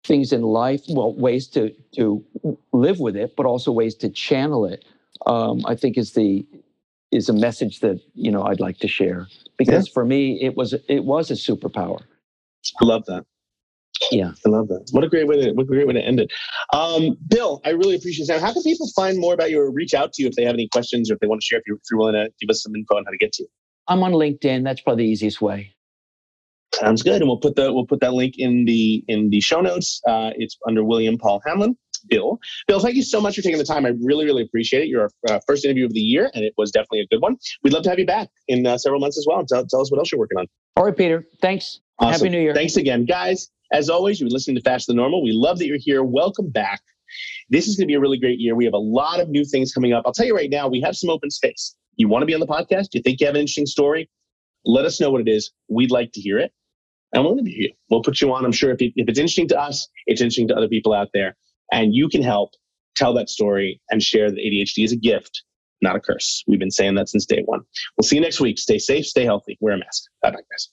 things 0.06 0.32
in 0.32 0.44
life, 0.44 0.84
well, 0.90 1.14
ways 1.14 1.48
to 1.48 1.74
to 1.96 2.24
live 2.72 3.00
with 3.00 3.16
it, 3.16 3.36
but 3.36 3.46
also 3.46 3.72
ways 3.72 3.96
to 3.96 4.10
channel 4.10 4.66
it. 4.66 4.86
Um, 5.26 5.62
I 5.66 5.76
think 5.76 5.98
is 5.98 6.14
the 6.14 6.46
is 7.12 7.30
a 7.30 7.34
message 7.34 7.80
that 7.80 8.00
you 8.14 8.32
know 8.32 8.44
I'd 8.44 8.60
like 8.60 8.78
to 8.80 8.88
share 8.88 9.28
because 9.58 9.88
yeah. 9.88 9.94
for 9.94 10.06
me 10.06 10.40
it 10.42 10.56
was 10.56 10.74
it 10.88 11.04
was 11.06 11.32
a 11.32 11.36
superpower. 11.36 12.02
I 12.82 12.86
love 12.86 13.06
that. 13.06 13.26
Yeah, 14.12 14.32
I 14.46 14.50
love 14.50 14.68
that. 14.68 14.90
What 14.92 15.04
a 15.04 15.10
great 15.10 15.28
way 15.28 15.42
to 15.42 15.52
what 15.54 15.64
a 15.64 15.66
great 15.66 15.88
way 15.88 15.94
to 15.94 16.02
end 16.02 16.20
it. 16.20 16.32
Um, 16.74 17.18
Bill, 17.28 17.62
I 17.66 17.70
really 17.70 17.96
appreciate 17.96 18.28
that. 18.28 18.42
How 18.42 18.52
can 18.52 18.62
people 18.62 18.88
find 18.96 19.18
more 19.18 19.34
about 19.34 19.52
you 19.52 19.62
or 19.62 19.72
reach 19.72 19.94
out 19.94 20.14
to 20.14 20.22
you 20.22 20.28
if 20.28 20.36
they 20.36 20.44
have 20.44 20.54
any 20.54 20.68
questions 20.68 21.10
or 21.10 21.14
if 21.14 21.20
they 21.22 21.28
want 21.28 21.42
to 21.42 21.46
share? 21.48 21.60
If 21.60 21.64
you're, 21.66 21.78
if 21.78 21.84
you're 21.90 22.00
willing 22.00 22.14
to 22.14 22.30
give 22.40 22.50
us 22.50 22.62
some 22.62 22.76
info 22.76 22.98
on 22.98 23.06
how 23.06 23.12
to 23.12 23.18
get 23.18 23.32
to 23.34 23.44
you. 23.44 23.50
I'm 23.88 24.04
on 24.04 24.12
LinkedIn. 24.12 24.64
That's 24.64 24.82
probably 24.82 25.06
the 25.06 25.12
easiest 25.12 25.42
way. 25.42 25.76
Sounds 26.74 27.04
good, 27.04 27.22
and 27.22 27.28
we'll 27.28 27.38
put 27.38 27.56
the 27.56 27.72
we'll 27.72 27.86
put 27.86 28.02
that 28.02 28.14
link 28.14 28.36
in 28.38 28.66
the 28.66 29.04
in 29.08 29.30
the 29.30 29.40
show 29.40 29.62
notes. 29.62 30.02
Uh, 30.06 30.32
it's 30.36 30.58
under 30.68 30.84
William 30.84 31.18
Paul 31.18 31.42
Hamlen. 31.48 31.76
Bill, 32.08 32.40
Bill, 32.68 32.80
thank 32.80 32.96
you 32.96 33.02
so 33.02 33.20
much 33.20 33.36
for 33.36 33.42
taking 33.42 33.58
the 33.58 33.64
time. 33.64 33.86
I 33.86 33.94
really, 34.02 34.26
really 34.26 34.44
appreciate 34.44 34.84
it. 34.84 34.90
Your 34.90 35.10
uh, 35.28 35.40
first 35.48 35.66
interview 35.66 35.86
of 35.86 35.94
the 35.94 36.02
year, 36.02 36.30
and 36.36 36.44
it 36.44 36.54
was 36.58 36.72
definitely 36.72 37.00
a 37.00 37.08
good 37.08 37.22
one. 37.22 37.38
We'd 37.64 37.74
love 37.74 37.84
to 37.84 37.90
have 37.90 37.98
you 37.98 38.06
back 38.06 38.30
in 38.48 38.68
uh, 38.68 38.78
several 38.78 39.00
months 39.00 39.18
as 39.18 39.26
well. 39.28 39.44
Tell, 39.46 39.66
tell 39.66 39.82
us 39.82 39.92
what 39.92 39.98
else 39.98 40.12
you're 40.12 40.20
working 40.20 40.38
on. 40.38 40.46
All 40.76 40.86
right, 40.86 40.96
Peter. 40.96 41.26
Thanks. 41.42 41.80
Awesome. 42.00 42.12
Happy 42.12 42.30
New 42.30 42.42
Year. 42.42 42.54
Thanks 42.54 42.76
again, 42.76 43.06
guys. 43.06 43.50
As 43.72 43.90
always, 43.90 44.20
you're 44.20 44.30
listening 44.30 44.56
to 44.58 44.62
Faster 44.62 44.92
Than 44.92 44.98
Normal. 44.98 45.24
We 45.24 45.32
love 45.32 45.60
that 45.60 45.68
you're 45.68 45.78
here. 45.80 46.04
Welcome 46.04 46.50
back. 46.50 46.82
This 47.50 47.68
is 47.68 47.76
going 47.76 47.86
to 47.86 47.88
be 47.88 47.96
a 47.96 48.00
really 48.00 48.20
great 48.20 48.40
year. 48.40 48.56
We 48.56 48.66
have 48.66 48.74
a 48.74 48.78
lot 48.78 49.20
of 49.20 49.30
new 49.30 49.46
things 49.46 49.72
coming 49.72 49.94
up. 49.94 50.04
I'll 50.06 50.14
tell 50.14 50.26
you 50.26 50.36
right 50.36 50.50
now, 50.50 50.68
we 50.68 50.82
have 50.82 50.96
some 50.96 51.10
open 51.10 51.32
space. 51.32 51.76
You 51.96 52.08
want 52.08 52.24
to 52.24 52.26
be 52.26 52.34
on 52.34 52.40
the 52.40 52.48
podcast? 52.48 52.90
You 52.94 53.02
think 53.02 53.20
you 53.20 53.28
have 53.28 53.36
an 53.36 53.42
interesting 53.42 53.66
story? 53.66 54.10
Let 54.66 54.86
us 54.86 55.00
know 55.00 55.12
what 55.12 55.22
it 55.22 55.30
is. 55.30 55.52
We'd 55.70 55.92
like 55.92 56.12
to 56.14 56.22
hear 56.22 56.38
it. 56.38 56.52
And 57.14 57.24
we'll 57.24 57.34
interview 57.34 57.64
you. 57.64 57.72
We'll 57.90 58.02
put 58.02 58.20
you 58.20 58.34
on. 58.34 58.44
I'm 58.44 58.52
sure 58.52 58.72
if, 58.72 58.82
it, 58.82 58.92
if 58.96 59.08
it's 59.08 59.20
interesting 59.20 59.48
to 59.50 59.60
us, 59.60 59.88
it's 60.06 60.22
interesting 60.22 60.48
to 60.50 60.56
other 60.56 60.68
people 60.68 60.94
out 60.94 61.10
there. 61.14 61.38
And 61.72 61.94
you 61.94 62.10
can 62.10 62.22
help 62.22 62.52
tell 62.96 63.14
that 63.14 63.30
story 63.30 63.82
and 63.90 64.02
share 64.02 64.30
that 64.30 64.38
ADHD 64.38 64.84
is 64.84 64.92
a 64.92 64.98
gift, 64.98 65.44
not 65.82 65.96
a 65.96 66.00
curse. 66.00 66.44
We've 66.48 66.60
been 66.60 66.72
saying 66.72 66.96
that 66.96 67.10
since 67.10 67.26
day 67.26 67.44
one. 67.46 67.62
We'll 67.98 68.08
see 68.08 68.16
you 68.16 68.22
next 68.22 68.42
week. 68.42 68.58
Stay 68.58 68.80
safe, 68.80 69.06
stay 69.06 69.24
healthy, 69.24 69.58
wear 69.62 69.76
a 69.76 69.78
mask. 69.78 70.04
Bye 70.22 70.32
bye, 70.32 70.42
guys. 70.52 70.70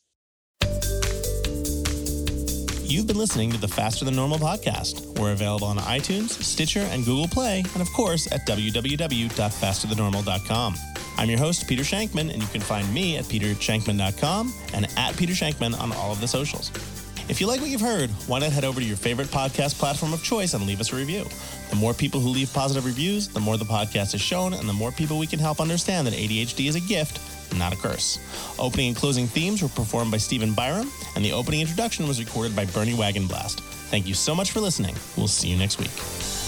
You've 2.93 3.07
been 3.07 3.17
listening 3.17 3.51
to 3.53 3.59
the 3.59 3.69
Faster 3.69 4.05
Than 4.05 4.15
Normal 4.15 4.37
podcast. 4.37 5.19
We're 5.19 5.33
available 5.33 5.67
on 5.67 5.79
iTunes, 5.79 6.29
Stitcher, 6.29 6.87
and 6.91 7.07
Google 7.07 7.27
Play, 7.27 7.65
and 7.73 7.81
of 7.81 7.91
course 7.95 8.31
at 8.31 8.47
www.fasterthannormal.com. 8.47 10.75
I'm 11.17 11.31
your 11.31 11.39
host, 11.39 11.67
Peter 11.67 11.85
Shankman, 11.85 12.31
and 12.31 12.43
you 12.43 12.49
can 12.49 12.61
find 12.61 12.93
me 12.93 13.17
at 13.17 13.25
petershankman.com 13.25 14.53
and 14.75 14.87
at 14.99 15.17
Peter 15.17 15.33
Shankman 15.33 15.81
on 15.81 15.93
all 15.93 16.13
of 16.13 16.21
the 16.21 16.29
socials. 16.29 16.71
If 17.29 17.41
you 17.41 17.47
like 17.47 17.61
what 17.61 17.71
you've 17.71 17.81
heard, 17.81 18.11
why 18.27 18.41
not 18.41 18.53
head 18.53 18.65
over 18.65 18.81
to 18.81 18.87
your 18.87 18.97
favorite 18.97 19.29
podcast 19.29 19.79
platform 19.79 20.13
of 20.13 20.23
choice 20.23 20.55
and 20.55 20.67
leave 20.67 20.81
us 20.81 20.93
a 20.93 20.97
review? 20.97 21.25
The 21.71 21.77
more 21.77 21.95
people 21.95 22.21
who 22.21 22.29
leave 22.29 22.53
positive 22.53 22.85
reviews, 22.85 23.29
the 23.29 23.41
more 23.41 23.57
the 23.57 23.65
podcast 23.65 24.15
is 24.15 24.21
shown, 24.21 24.55
and 24.55 24.69
the 24.69 24.73
more 24.73 24.91
people 24.91 25.19
we 25.19 25.27
can 25.27 25.39
help 25.39 25.61
understand 25.61 26.07
that 26.07 26.15
ADHD 26.15 26.69
is 26.69 26.75
a 26.75 26.81
gift, 26.81 27.21
not 27.57 27.73
a 27.73 27.77
curse. 27.77 28.19
Opening 28.59 28.89
and 28.89 28.97
closing 28.97 29.27
themes 29.27 29.63
were 29.63 29.69
performed 29.69 30.11
by 30.11 30.19
Stephen 30.19 30.53
Byram, 30.53 30.91
and 31.15 31.25
the 31.25 31.33
opening 31.33 31.61
introduction 31.61 32.09
was 32.09 32.19
recorded 32.19 32.57
by 32.57 32.67
Bernie 32.67 32.95
Wagenblast. 32.95 33.61
Thank 33.91 34.07
you 34.07 34.15
so 34.15 34.35
much 34.35 34.51
for 34.51 34.61
listening. 34.61 34.95
We'll 35.17 35.29
see 35.29 35.49
you 35.49 35.57
next 35.57 35.79
week. 35.79 36.42